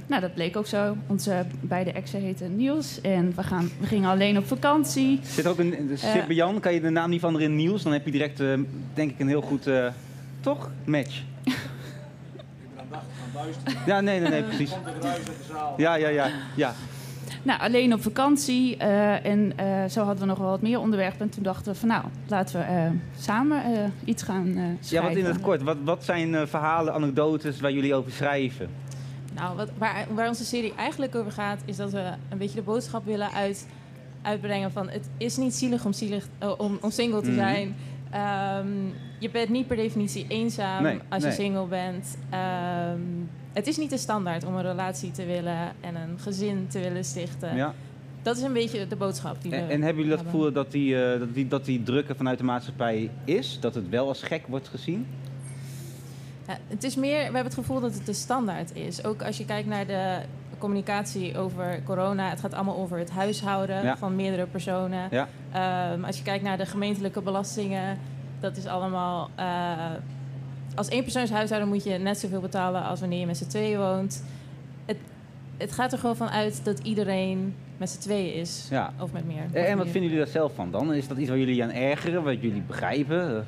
[0.06, 0.96] nou, dat bleek ook zo.
[1.06, 5.20] Onze beide exen heten Niels en we, gaan, we gingen alleen op vakantie.
[5.22, 7.92] Zit ook een zit bij Jan, kan je de naam niet veranderen in Niels, dan
[7.92, 8.38] heb je direct
[8.94, 9.68] denk ik een heel goed,
[10.40, 11.22] toch, match.
[13.86, 14.72] Ja, nee, nee, nee, precies.
[15.76, 16.74] Ja, ja, ja, ja.
[17.42, 18.76] Nou, alleen op vakantie.
[18.76, 21.20] Uh, en uh, zo hadden we nog wel wat meer onderwerpen.
[21.20, 24.78] En toen dachten we van nou, laten we uh, samen iets gaan schrijven.
[24.88, 25.62] Ja, wat in het kort.
[25.62, 28.68] Wat, wat zijn verhalen, anekdotes waar jullie over schrijven?
[29.34, 32.62] Nou, wat, waar, waar onze serie eigenlijk over gaat, is dat we een beetje de
[32.62, 33.66] boodschap willen uit,
[34.22, 37.76] uitbrengen van het is niet zielig om, zielig, om, om single te zijn.
[38.14, 42.18] Um, je bent niet per definitie eenzaam nee, als je single bent.
[42.94, 46.80] Um, het is niet de standaard om een relatie te willen en een gezin te
[46.80, 47.56] willen stichten.
[47.56, 47.74] Ja.
[48.22, 50.72] Dat is een beetje de boodschap die en, we En hebben jullie dat gevoel dat
[50.72, 53.60] die, uh, dat, die, dat die drukken vanuit de maatschappij is?
[53.60, 55.06] Dat het wel als gek wordt gezien?
[56.46, 59.04] Ja, het is meer, we hebben het gevoel dat het de standaard is.
[59.04, 60.18] Ook als je kijkt naar de
[60.58, 62.28] communicatie over corona.
[62.30, 63.96] Het gaat allemaal over het huishouden Ja.
[63.96, 65.08] van meerdere personen.
[65.10, 65.28] Ja.
[65.52, 67.98] Ehm, als je kijkt naar de gemeentelijke belastingen,
[68.40, 69.72] dat is allemaal eh,
[70.74, 74.22] als eenpersoonshuishouden moet je net zoveel betalen als wanneer je met z'n tweeën woont.
[74.84, 74.96] Het,
[75.56, 78.66] het gaat er gewoon van uit dat iedereen met z'n tweeën is.
[78.70, 78.92] Ja.
[79.00, 79.36] Of met meer.
[79.42, 79.92] En, Of en wat meer.
[79.92, 80.92] vinden jullie daar zelf van dan?
[80.94, 83.46] Is dat iets waar jullie aan ergeren, wat jullie begrijpen?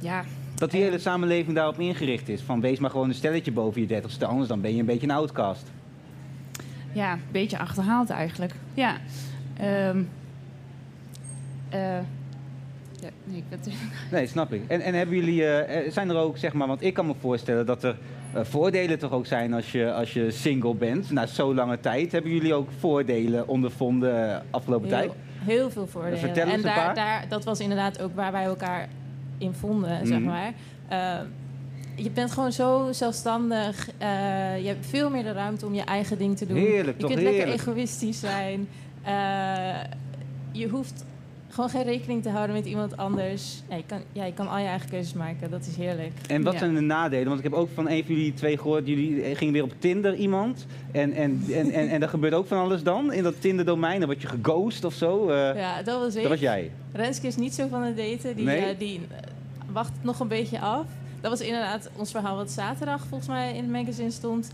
[0.00, 0.24] Ja,
[0.56, 2.40] Dat die hele samenleving daarop ingericht is.
[2.40, 5.06] Van wees maar gewoon een stelletje boven je dertigste, anders dan ben je een beetje
[5.06, 5.70] een outcast.
[6.92, 8.54] ja, een beetje achterhaald eigenlijk.
[8.74, 8.96] Ja.
[9.56, 10.02] Ehm
[11.68, 11.98] eh,
[13.00, 13.58] ja nee, ik ben
[14.12, 14.62] Nee, snap ik.
[14.68, 17.66] En, en hebben jullie, eh, zijn er ook, zeg maar, want ik kan me voorstellen
[17.66, 17.96] dat er
[18.32, 22.12] eh, voordelen toch ook zijn als je, als je single bent, na zo lange tijd.
[22.12, 25.12] Hebben jullie ook voordelen ondervonden afgelopen tijd?
[25.44, 26.18] Heel, veel voordelen.
[26.18, 26.94] Vertel eens en een daar, paar.
[26.94, 28.88] daar, dat was inderdaad ook waar wij elkaar
[29.38, 30.26] in vonden, zeg Mhm.
[30.28, 30.52] maar.
[30.88, 31.18] Eh,
[31.94, 33.88] je bent gewoon zo zelfstandig.
[33.98, 34.08] eh,
[34.60, 36.56] je hebt veel meer de ruimte om je eigen ding te doen.
[36.56, 37.60] Heerlijk, je kunt lekker Heerlijk.
[37.60, 38.68] egoïstisch zijn.
[39.02, 39.80] Eh,
[40.52, 41.04] je hoeft
[41.56, 43.62] gewoon geen rekening te houden met iemand anders.
[43.68, 45.50] Ja, je, kan, ja, je kan al je eigen keuzes maken.
[45.50, 46.12] Dat is heerlijk.
[46.28, 46.58] En wat Ja.
[46.58, 47.26] zijn de nadelen?
[47.26, 50.14] Want ik heb ook van een van jullie twee gehoord, jullie gingen weer op Tinder
[50.14, 50.66] iemand.
[50.92, 53.98] En, en, en, en, en er gebeurt ook van alles dan in dat Tinder-domein.
[53.98, 55.28] Dan word je geghost of zo.
[55.28, 55.56] eh.
[55.56, 56.20] Ja, dat was ik.
[56.22, 56.70] Dat was jij.
[56.92, 58.36] Renske is niet zo van het daten.
[58.36, 58.60] Die, Nee?
[58.64, 59.16] eh, die eh,
[59.72, 60.84] wacht nog een beetje af.
[61.20, 64.50] Dat was inderdaad ons verhaal wat zaterdag volgens mij in het magazine stond.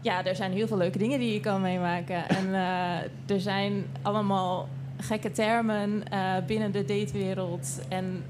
[0.00, 2.28] Ja, er zijn heel veel leuke dingen die je kan meemaken.
[2.28, 4.68] En eh, er zijn allemaal
[5.02, 7.80] gekke termen eh, binnen de datewereld.
[7.88, 8.22] En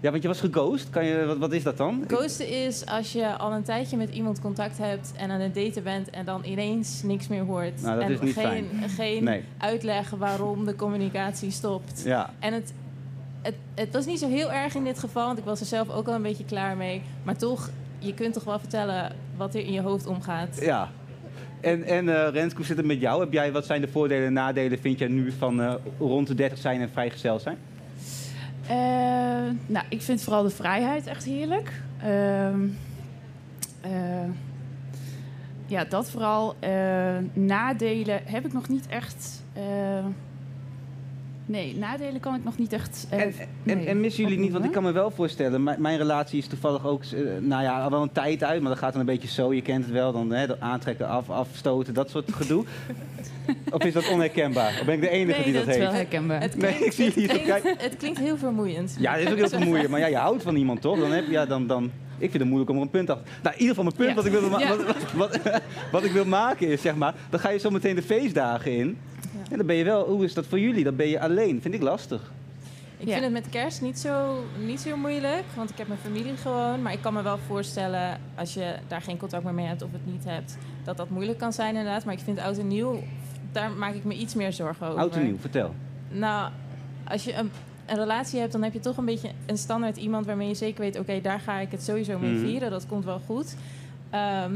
[0.00, 0.90] Ja, want je was geghost.
[0.90, 2.04] Kan je, wat, wat is dat dan?
[2.08, 5.82] ghosten is als je al een tijdje met iemand contact hebt en aan het daten
[5.82, 7.82] bent en dan ineens niks meer hoort.
[7.82, 8.88] Nou, dat en is niet geen, fijn.
[8.90, 9.42] geen Nee.
[9.58, 12.02] uitleg waarom de communicatie stopt.
[12.04, 12.30] Ja.
[12.38, 12.72] En het,
[13.42, 15.90] het, het was niet zo heel erg in dit geval, want ik was er zelf
[15.90, 17.02] ook al een beetje klaar mee.
[17.22, 20.58] Maar toch, je kunt toch wel vertellen wat er in je hoofd omgaat.
[20.60, 20.90] Ja.
[21.64, 23.20] En, en eh hoe zit het met jou?
[23.20, 26.34] Heb jij, wat zijn de voordelen en nadelen, vind jij nu van eh, rond de
[26.34, 27.56] 30 zijn en vrijgezel zijn?
[28.66, 28.76] Eh,
[29.66, 31.72] nou, ik vind vooral de vrijheid echt heerlijk.
[32.02, 32.60] Ehm,
[33.80, 34.30] eh,
[35.66, 36.54] ja, dat vooral.
[37.32, 39.42] Nadelen heb ik nog niet echt.
[41.46, 43.06] Nee, nadelen kan ik nog niet echt.
[43.10, 43.32] eh, En,
[43.62, 46.46] nee, en missen jullie niet, want ik kan me wel voorstellen, mijn, mijn relatie is
[46.46, 49.06] toevallig ook, eh, nou ja, al wel een tijd uit, maar dat gaat dan een
[49.06, 52.64] beetje zo, je kent het wel, dan hè, aantrekken, af, afstoten, dat soort gedoe.
[53.70, 54.76] of is dat onherkenbaar?
[54.80, 55.90] Of ben ik de enige Nee, die dat, dat is heeft?
[55.90, 56.40] wel herkenbaar.
[56.40, 58.96] Het Nee, ik zie klinkt, het klinkt heel vermoeiend.
[58.98, 60.98] Ja, dit is ook heel vermoeiend, maar ja, je houdt van iemand toch?
[60.98, 61.84] Dan heb je, ja, dan, dan,
[62.18, 63.26] ik vind het moeilijk om er een punt achter.
[63.42, 64.14] Nou, in ieder geval mijn punt Ja.
[64.14, 64.68] wat, ik wil, ma- Ja.
[64.68, 64.84] wat,
[65.14, 65.60] wat, wat,
[65.92, 68.96] wat ik wil maken is, zeg maar, dan ga je zo meteen de feestdagen in.
[69.54, 70.84] En dan ben je wel, hoe is dat voor jullie?
[70.84, 72.32] Dan ben je alleen, vind ik lastig.
[72.98, 76.36] Ik vind het met kerst niet zo, niet zo moeilijk, want ik heb mijn familie
[76.36, 76.82] gewoon.
[76.82, 79.92] Maar ik kan me wel voorstellen, als je daar geen contact meer mee hebt of
[79.92, 82.04] het niet hebt, dat dat moeilijk kan zijn inderdaad.
[82.04, 83.02] Maar ik vind oud en nieuw,
[83.52, 84.98] daar maak ik me iets meer zorgen over.
[85.00, 85.74] Oud en nieuw, vertel.
[86.10, 86.50] Nou,
[87.08, 87.50] als je een,
[87.86, 90.80] een relatie hebt, dan heb je toch een beetje een standaard iemand waarmee je zeker
[90.80, 92.44] weet, oké, daar ga ik het sowieso mee Mhm.
[92.46, 92.70] vieren.
[92.70, 93.56] Dat komt wel goed.
[94.10, 94.52] Ehm,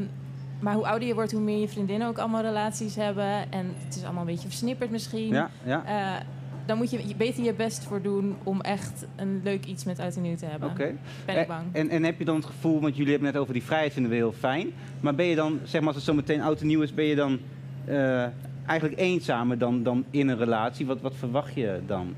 [0.60, 3.52] maar hoe ouder je wordt, hoe meer je vriendinnen ook allemaal relaties hebben.
[3.52, 5.28] En het is allemaal een beetje versnipperd misschien.
[5.28, 5.84] Ja, ja.
[5.86, 6.24] Eh,
[6.66, 10.16] dan moet je beter je best voor doen om echt een leuk iets met uit
[10.16, 10.70] en nieuw te hebben.
[10.70, 10.94] Oké.
[11.26, 11.62] Ben En- ik bang.
[11.72, 14.10] En, en heb je dan het gevoel, want jullie hebben net over die vrijheid vinden
[14.10, 14.68] we heel fijn.
[15.00, 17.04] Maar ben je dan, zeg maar als het zo meteen oud en nieuw is, ben
[17.04, 17.38] je dan
[17.84, 18.24] eh,
[18.66, 20.86] eigenlijk eenzamer dan, dan in een relatie?
[20.86, 22.14] Wat, wat verwacht je dan?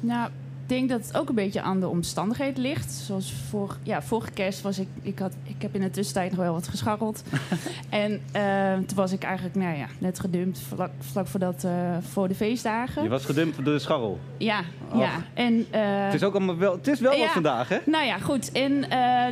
[0.00, 0.30] Nou,
[0.72, 2.92] denk dat het ook een beetje aan de omstandigheden ligt.
[2.92, 6.40] Zoals vor, ja, vorige kerst was ik, ik, had, ik heb in de tussentijd nog
[6.40, 7.22] wel wat gescharreld.
[7.88, 12.28] en eh, toen was ik eigenlijk nou ja, net gedumpt vlak, vlak voordat, eh, voor
[12.28, 13.02] de feestdagen.
[13.02, 14.18] Je was gedumpt door de scharrel.
[14.36, 14.60] Ja,
[14.94, 15.10] ja.
[15.34, 17.78] En, eh, Het is ook allemaal wel, het is wel wat vandaag, hè?
[17.86, 18.52] Nou ja, goed.
[18.52, 18.84] En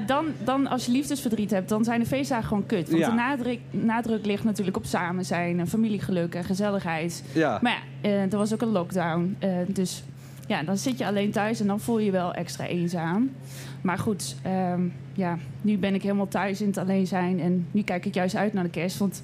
[0.07, 2.89] dan, dan als je liefdesverdriet hebt, dan zijn de feestdagen gewoon kut.
[2.91, 3.09] Want Ja.
[3.09, 7.25] de nadruk, nadruk ligt natuurlijk op samen zijn, en familiegeluk en gezelligheid.
[7.33, 7.59] Ja.
[7.63, 9.37] Maar ja, er was ook een lockdown.
[9.67, 10.03] dus
[10.51, 13.31] ja, dan zit je alleen thuis en dan voel je je wel extra eenzaam.
[13.81, 14.81] Maar goed, ehm,
[15.13, 17.41] ja, nu ben ik helemaal thuis in het alleen zijn.
[17.41, 18.99] En nu kijk ik juist uit naar de kerst.
[18.99, 19.23] Want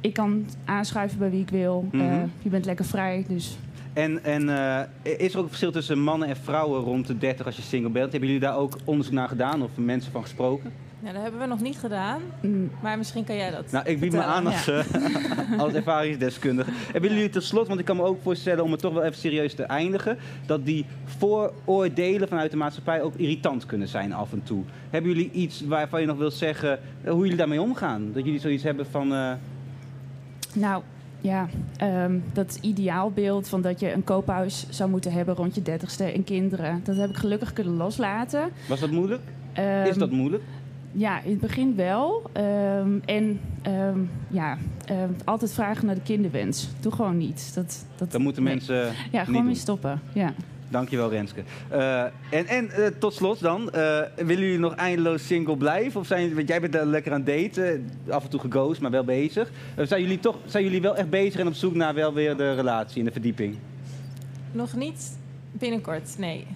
[0.00, 1.88] ik kan aanschuiven bij wie ik wil.
[1.92, 2.02] Mhm.
[2.02, 3.58] Eh, je bent lekker vrij, dus...
[3.92, 7.46] En, en eh, is er ook een verschil tussen mannen en vrouwen rond de 30
[7.46, 8.10] als je single bent?
[8.10, 10.72] Hebben jullie daar ook onderzoek naar gedaan of mensen van gesproken?
[11.02, 12.20] Ja, dat hebben we nog niet gedaan.
[12.82, 14.72] Maar misschien kan jij dat Nou, ik bied me aan als, Ja.
[14.72, 16.70] eh, als ervaringsdeskundige.
[16.92, 19.16] Hebben jullie tot slot, want ik kan me ook voorstellen om het toch wel even
[19.18, 24.42] serieus te eindigen, dat die vooroordelen vanuit de maatschappij ook irritant kunnen zijn af en
[24.42, 24.62] toe.
[24.90, 28.10] Hebben jullie iets waarvan je nog wilt zeggen eh, hoe jullie daarmee omgaan?
[28.12, 29.12] Dat jullie zoiets hebben van.
[29.12, 29.32] eh,
[30.54, 30.82] Nou,
[31.20, 36.04] ja, ehm, dat ideaalbeeld van dat je een koophuis zou moeten hebben rond je dertigste
[36.04, 36.80] en kinderen.
[36.84, 38.48] Dat heb ik gelukkig kunnen loslaten.
[38.68, 39.22] was dat moeilijk?
[39.52, 40.42] Ehm, is dat moeilijk?
[40.98, 42.30] Ja, in het begin wel.
[42.32, 43.98] Ehm, en ehm,
[44.30, 46.68] ja, ehm, altijd vragen naar de kinderwens.
[46.80, 47.50] Doe gewoon niet.
[47.54, 48.52] Dat, dat, Dan moeten nee.
[48.52, 50.00] mensen Ja, niet gewoon mee stoppen.
[50.12, 50.34] Ja.
[50.70, 51.42] Dankjewel Renske.
[51.72, 56.00] Uh, en en uh, tot slot dan, uh, willen jullie nog eindeloos single blijven?
[56.00, 58.90] Of zijn, want jij bent daar lekker aan het daten, af en toe geghost, maar
[58.90, 59.50] wel bezig.
[59.76, 62.54] zijn, jullie toch, zijn jullie wel echt bezig en op zoek naar wel weer de
[62.54, 63.56] relatie en de verdieping?
[64.52, 65.18] Nog niet
[65.52, 66.46] binnenkort, nee.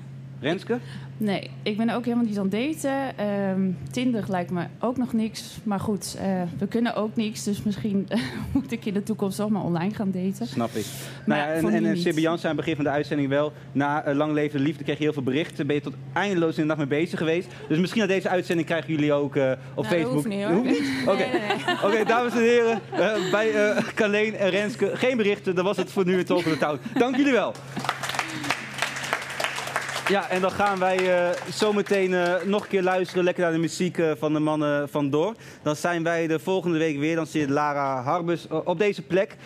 [0.43, 0.79] Renske?
[1.17, 3.27] Nee, ik ben ook helemaal niet aan het daten.
[3.51, 5.59] Um, Tinder lijkt me ook nog niks.
[5.63, 7.45] Maar goed, uh, we kunnen ook niks.
[7.45, 8.09] Dus misschien
[8.53, 10.47] moet ik in de toekomst toch maar online gaan daten.
[10.47, 10.85] Snap ik.
[11.27, 13.53] Maar nou ja, en en, Jans aan het begin van de uitzending wel.
[13.73, 15.67] Na uh, lang leven liefde kreeg je heel veel berichten.
[15.67, 17.49] Ben je tot eindeloos in de nacht mee bezig geweest.
[17.69, 20.03] Dus misschien na deze uitzending krijgen jullie ook uh, op nou, Facebook...
[20.05, 21.13] Dat hoeft niet hoor.
[21.15, 21.91] Oké, okay.
[21.91, 22.81] okay, dames en heren.
[23.31, 25.55] bij Kaleen en Renske geen berichten.
[25.55, 26.79] Dat was het voor nu het volgende touw.
[26.95, 27.53] Dank jullie wel.
[30.09, 33.59] Ja, en dan gaan wij uh, zometeen uh, nog een keer luisteren lekker naar de
[33.59, 35.35] muziek uh, van de mannen van Door.
[35.63, 37.17] Dan zijn wij de volgende week weer.
[37.17, 39.37] Dan zit Lara Harbus op deze plek.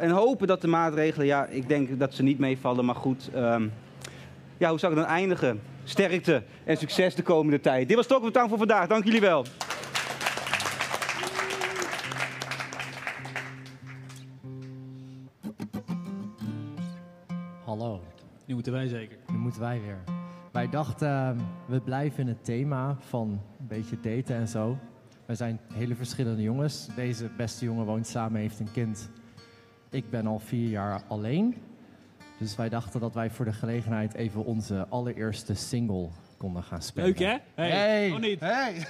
[0.00, 2.84] en hopen dat de maatregelen, ja, ik denk dat ze niet meevallen.
[2.84, 3.72] Maar goed, um,
[4.56, 5.60] ja, hoe zou ik dan eindigen?
[5.84, 7.88] Sterkte en succes de komende tijd.
[7.88, 8.86] Dit was Talk voor vandaag.
[8.86, 9.44] Dank jullie wel.
[18.52, 19.18] Nu moeten wij zeker.
[19.32, 20.02] Nu moeten wij weer.
[20.52, 23.28] Wij dachten, uh, we blijven in het thema van
[23.60, 24.78] een beetje daten en zo.
[25.26, 26.88] We zijn hele verschillende jongens.
[26.94, 29.10] Deze beste jongen woont samen, heeft een kind.
[29.90, 31.54] Ik ben al vier jaar alleen.
[32.38, 37.08] Dus wij dachten dat wij voor de gelegenheid even onze allereerste single konden gaan spelen.
[37.08, 37.36] Leuk hè?
[37.54, 37.70] Hey.
[37.70, 38.18] hey.
[38.18, 38.40] Niet?
[38.40, 38.86] Hey.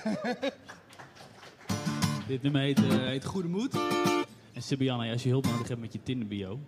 [2.29, 3.75] Dit nummer heet, uh, heet Goede Moed.
[4.53, 6.61] En Sibianne, als je hulp nodig hebt met je Tinder bio,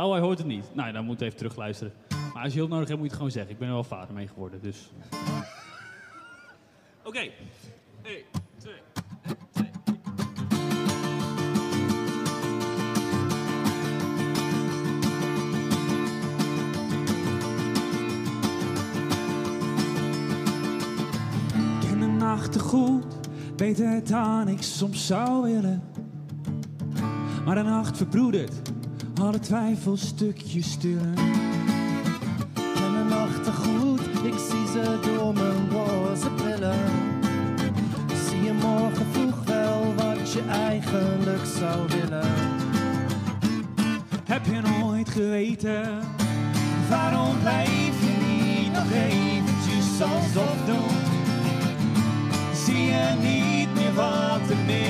[0.00, 0.74] Oh, hij hoort het niet.
[0.74, 1.92] Nou, dan moet hij even terugluisteren.
[2.34, 3.52] Maar als je hulp nodig hebt, moet je het gewoon zeggen.
[3.52, 4.90] Ik ben er wel vader mee geworden, dus...
[6.98, 7.08] Oké.
[7.08, 7.32] Okay.
[8.02, 8.24] 1, 2,
[8.58, 8.74] 2.
[21.80, 23.04] ken de nachten goed,
[23.56, 25.82] beter dan ik soms zou willen.
[27.44, 28.70] Maar de nacht verbroedert
[29.20, 31.14] alle twijfelstukjes stillen.
[32.54, 36.78] Ken de nachten goed, ik zie ze door mijn roze brillen.
[38.28, 42.28] Zie je morgen vroeg wel wat je eigenlijk zou willen.
[44.24, 46.00] Heb je nooit geweten,
[46.88, 50.96] waarom blijf je niet nog eventjes alsof doen?
[52.64, 54.89] Zie je niet meer wat er mis?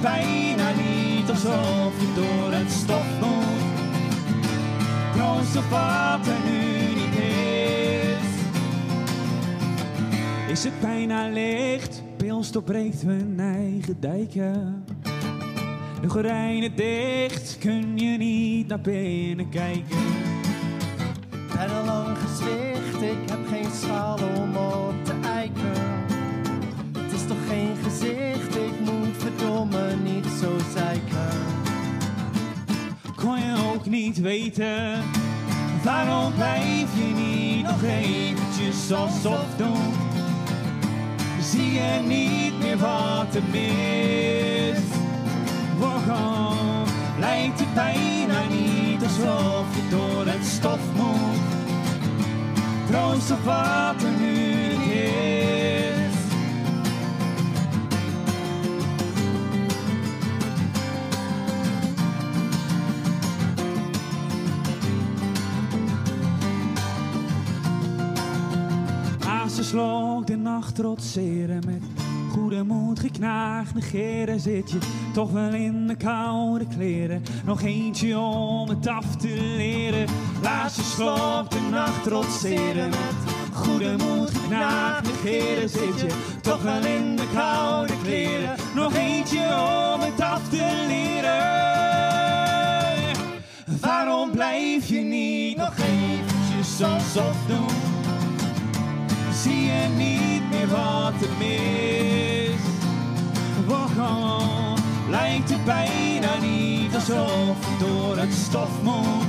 [0.00, 3.66] Bijna niet alsof je door het stof moet.
[5.14, 8.26] Troost of wat er nu niet is.
[10.50, 12.02] Is het bijna licht,
[12.38, 14.84] ons doorbreekt mijn eigen dijken.
[16.00, 19.98] De gordijnen dicht, kun je niet naar binnen kijken.
[21.30, 25.82] Ben al lang gezwicht, ik heb geen schaal om op te eiken.
[26.98, 28.97] Het is toch geen gezicht, ik moet
[29.38, 31.38] verdomme niet zo zeiken.
[33.16, 35.02] Kon je ook niet weten,
[35.84, 39.92] waarom blijf je niet nog eventjes alsof doen?
[41.40, 44.78] Zie je niet meer wat er mis?
[45.78, 46.86] Waarom
[47.18, 51.40] lijkt het bijna niet alsof je door het stof moet?
[52.90, 54.47] Troost of wat nu
[69.58, 71.82] Naast slok de nacht trotseren met
[72.32, 74.78] goede moed geknaagd negeren zit je
[75.12, 77.22] toch wel in de koude kleren.
[77.44, 80.06] Nog eentje om het af te leren.
[80.42, 83.14] Laat slok de nacht trotseren met
[83.52, 88.56] goede moed geknaagd negeren zit je toch wel in de koude kleren.
[88.74, 89.46] Nog eentje
[89.94, 91.56] om het af te leren.
[93.80, 97.87] Waarom blijf je niet nog eventjes alsof doen?
[99.42, 102.60] Zie je niet meer wat er mis?
[103.66, 104.74] Waarom
[105.10, 109.26] lijkt het bijna niet alsof je door het stof moet?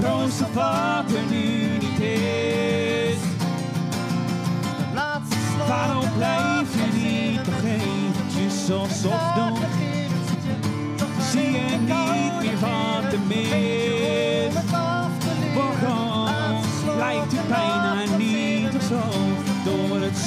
[0.00, 3.16] Troost of wat er nu niet is.
[5.68, 9.58] Waarom blijf je niet nog eventjes alsof doen?
[11.30, 14.54] Zie je niet meer wat er mis?
[15.54, 16.60] Waarom
[16.98, 17.81] lijkt het bijna